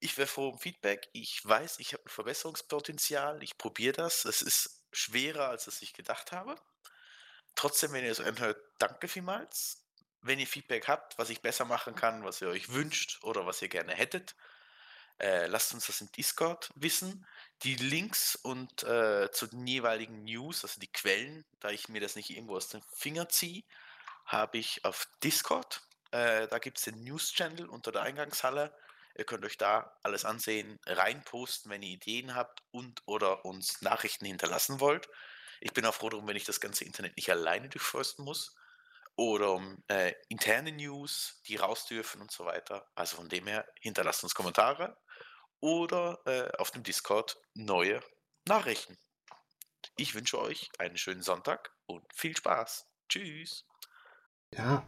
[0.00, 1.08] Ich wäre froh um Feedback.
[1.12, 3.42] Ich weiß, ich habe ein Verbesserungspotenzial.
[3.42, 4.24] Ich probiere das.
[4.24, 6.56] Es ist schwerer, als es ich gedacht habe.
[7.54, 9.86] trotzdem, wenn ihr es anhört, danke vielmals.
[10.22, 13.62] Wenn ihr Feedback habt, was ich besser machen kann, was ihr euch wünscht oder was
[13.62, 14.34] ihr gerne hättet,
[15.18, 17.26] äh, lasst uns das im Discord wissen.
[17.62, 22.16] Die Links und äh, zu den jeweiligen News, also die Quellen, da ich mir das
[22.16, 23.62] nicht irgendwo aus den Fingern ziehe,
[24.26, 25.82] habe ich auf Discord.
[26.10, 28.76] Äh, da gibt es den News-Channel unter der Eingangshalle.
[29.16, 34.26] Ihr könnt euch da alles ansehen, reinposten, wenn ihr Ideen habt und oder uns Nachrichten
[34.26, 35.08] hinterlassen wollt.
[35.60, 38.56] Ich bin auch froh darum, wenn ich das ganze Internet nicht alleine durchforsten muss.
[39.16, 42.90] Oder um äh, interne News, die raus dürfen und so weiter.
[42.96, 44.96] Also von dem her, hinterlasst uns Kommentare
[45.64, 48.02] oder äh, auf dem Discord neue
[48.46, 48.98] Nachrichten.
[49.96, 52.86] Ich wünsche euch einen schönen Sonntag und viel Spaß.
[53.08, 53.64] Tschüss.
[54.54, 54.86] Ja,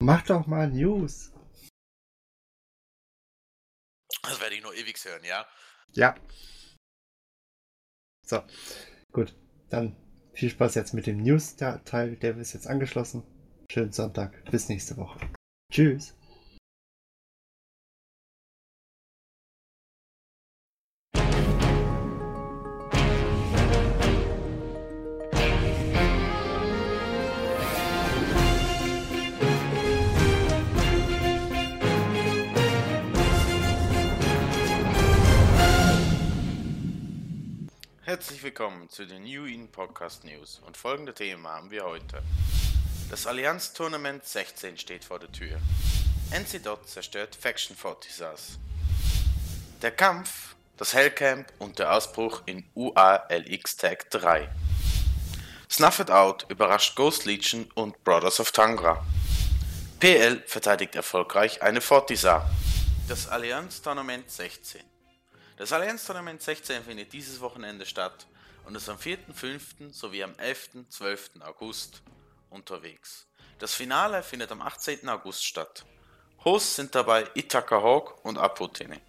[0.00, 1.32] mach doch mal News.
[4.22, 5.46] Das werde ich nur ewig hören, ja?
[5.92, 6.14] Ja.
[8.26, 8.42] So,
[9.12, 9.36] gut.
[9.68, 9.96] Dann
[10.32, 12.16] viel Spaß jetzt mit dem News-Teil.
[12.16, 13.22] Der ist jetzt angeschlossen.
[13.70, 14.50] Schönen Sonntag.
[14.50, 15.20] Bis nächste Woche.
[15.70, 16.16] Tschüss.
[38.86, 42.22] Willkommen zu den New In Podcast News und folgende Themen haben wir heute.
[43.10, 45.58] Das Allianz Tournament 16 steht vor der Tür.
[46.30, 48.58] NC zerstört Faction Fortisas.
[49.82, 54.48] Der Kampf, das Hellcamp und der Ausbruch in UALX Tag 3.
[55.70, 59.04] Snuffed Out überrascht Ghost Legion und Brothers of Tangra.
[59.98, 62.48] PL verteidigt erfolgreich eine Fortisa.
[63.08, 64.82] Das Allianz Tournament 16
[65.56, 68.26] das Allianz-Tournament 16 findet dieses Wochenende statt
[68.66, 69.92] und ist am 4.5.
[69.92, 71.40] sowie am 11.12.
[71.42, 72.02] August
[72.50, 73.26] unterwegs.
[73.58, 75.08] Das Finale findet am 18.
[75.08, 75.86] August statt.
[76.44, 79.00] Hosts sind dabei Itaka Hawk und Apotene.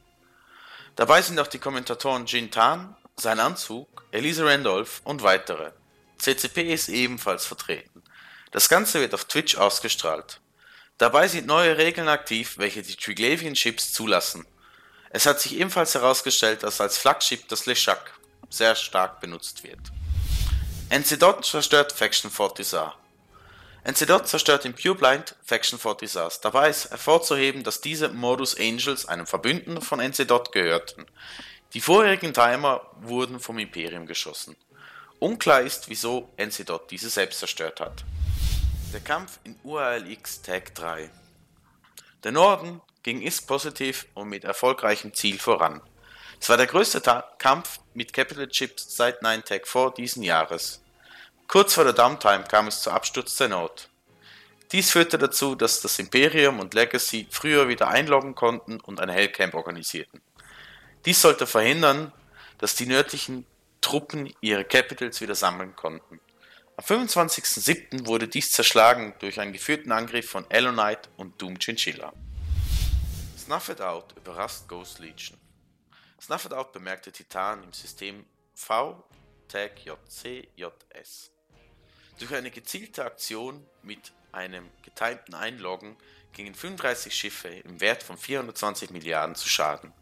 [0.95, 5.71] Dabei sind auch die Kommentatoren Jin Tan, sein Anzug, Elise Randolph und weitere.
[6.17, 8.03] CCP ist ebenfalls vertreten.
[8.51, 10.39] Das Ganze wird auf Twitch ausgestrahlt.
[10.97, 14.47] Dabei sind neue Regeln aktiv, welche die Triglavian Chips zulassen.
[15.09, 18.16] Es hat sich ebenfalls herausgestellt, dass als Flaggschiff das Leshak
[18.49, 19.79] sehr stark benutzt wird.
[20.89, 22.65] NC zerstört Faction 40
[23.87, 29.25] NC zerstört in Pure Blind Faction 40 Dabei ist hervorzuheben, dass diese Modus Angels einem
[29.25, 31.05] Verbündeten von NC gehörten.
[31.73, 34.57] Die vorherigen Timer wurden vom Imperium geschossen.
[35.19, 38.03] Unklar ist, wieso NC diese selbst zerstört hat.
[38.91, 41.09] Der Kampf in UALX Tag 3
[42.23, 45.81] Der Norden ging ist positiv und mit erfolgreichem Ziel voran.
[46.39, 50.81] Es war der größte Ta Kampf mit Capital Chips seit 9tech vor diesen Jahres.
[51.47, 53.89] Kurz vor der Downtime kam es zu Absturz der Not.
[54.71, 59.53] Dies führte dazu, dass das Imperium und Legacy früher wieder einloggen konnten und ein Hellcamp
[59.53, 60.21] organisierten.
[61.05, 62.11] Dies sollte verhindern,
[62.57, 63.45] dass die nördlichen
[63.79, 66.19] Truppen ihre Capitals wieder sammeln konnten.
[66.75, 68.05] Am 25.07.
[68.05, 72.11] wurde dies zerschlagen durch einen geführten Angriff von Elonite und Doom Chinchilla.
[73.37, 75.37] Snuffed Out überrascht Ghost Legion.
[76.19, 78.25] Snuffed Out bemerkte Titan im System
[78.55, 79.03] V
[79.47, 81.31] Tag JCJS.
[82.19, 85.95] Durch eine gezielte Aktion mit einem getimten Einloggen
[86.33, 89.93] gingen 35 Schiffe im Wert von 420 Milliarden zu Schaden.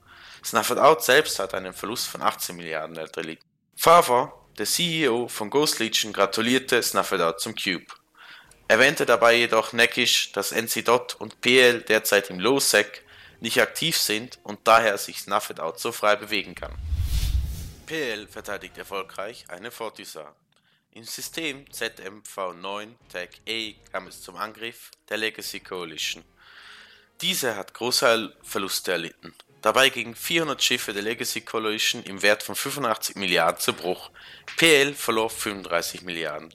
[0.44, 3.46] Snuffed Out selbst hat einen Verlust von 18 Milliarden erlitten.
[3.76, 7.86] Favor, der CEO von Ghost Legion, gratulierte Snuffed Out zum Cube.
[8.68, 13.05] Erwähnte dabei jedoch neckisch, dass NC Dot und PL derzeit im Low Sec
[13.40, 16.74] nicht aktiv sind und daher sich Snuffed Out so frei bewegen kann.
[17.86, 20.36] PL verteidigt erfolgreich eine Fortisa.
[20.92, 26.24] Im System ZMV9 Tag A kam es zum Angriff der Legacy Coalition.
[27.22, 29.34] Diese hat große Verluste erlitten.
[29.62, 34.12] Dabei gingen 400 Schiffe der Legacy Coalition im Wert von 85 Milliarden zu Bruch.
[34.58, 36.54] PL verlor 35 Milliarden.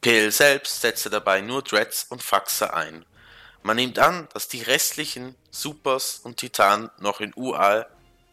[0.00, 3.04] PL selbst setzte dabei nur Dreads und Faxe ein.
[3.62, 7.86] Man nimmt an, dass die restlichen Supers und Titanen noch in UA,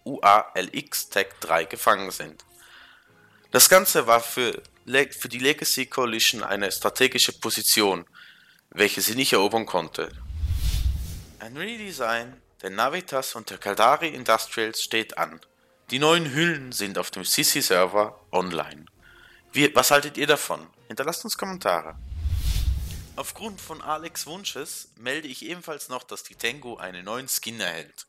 [0.06, 2.46] UALX Tag 3 gefangen sind.
[3.52, 8.06] Das Ganze war für, für die Legacy Coalition eine strategische Position,
[8.70, 10.12] welche sie nicht erobern konnte.
[11.40, 15.40] Ein Redesign der Navitas und der Caldari Industrials steht an.
[15.92, 18.86] Die neuen Hüllen sind auf dem Sisi-Server online.
[19.54, 20.68] Wie, was haltet ihr davon?
[20.88, 21.96] Hinterlasst uns Kommentare.
[23.18, 28.06] Aufgrund von Alex Wunsches melde ich ebenfalls noch, dass die Tango einen neuen Skin erhält.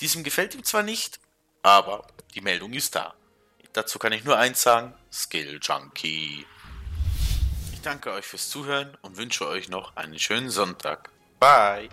[0.00, 1.20] Diesem gefällt ihm zwar nicht,
[1.62, 2.04] aber
[2.34, 3.14] die Meldung ist da.
[3.72, 6.44] Dazu kann ich nur eins sagen, Skill Junkie.
[7.72, 11.10] Ich danke euch fürs Zuhören und wünsche euch noch einen schönen Sonntag.
[11.38, 11.88] Bye!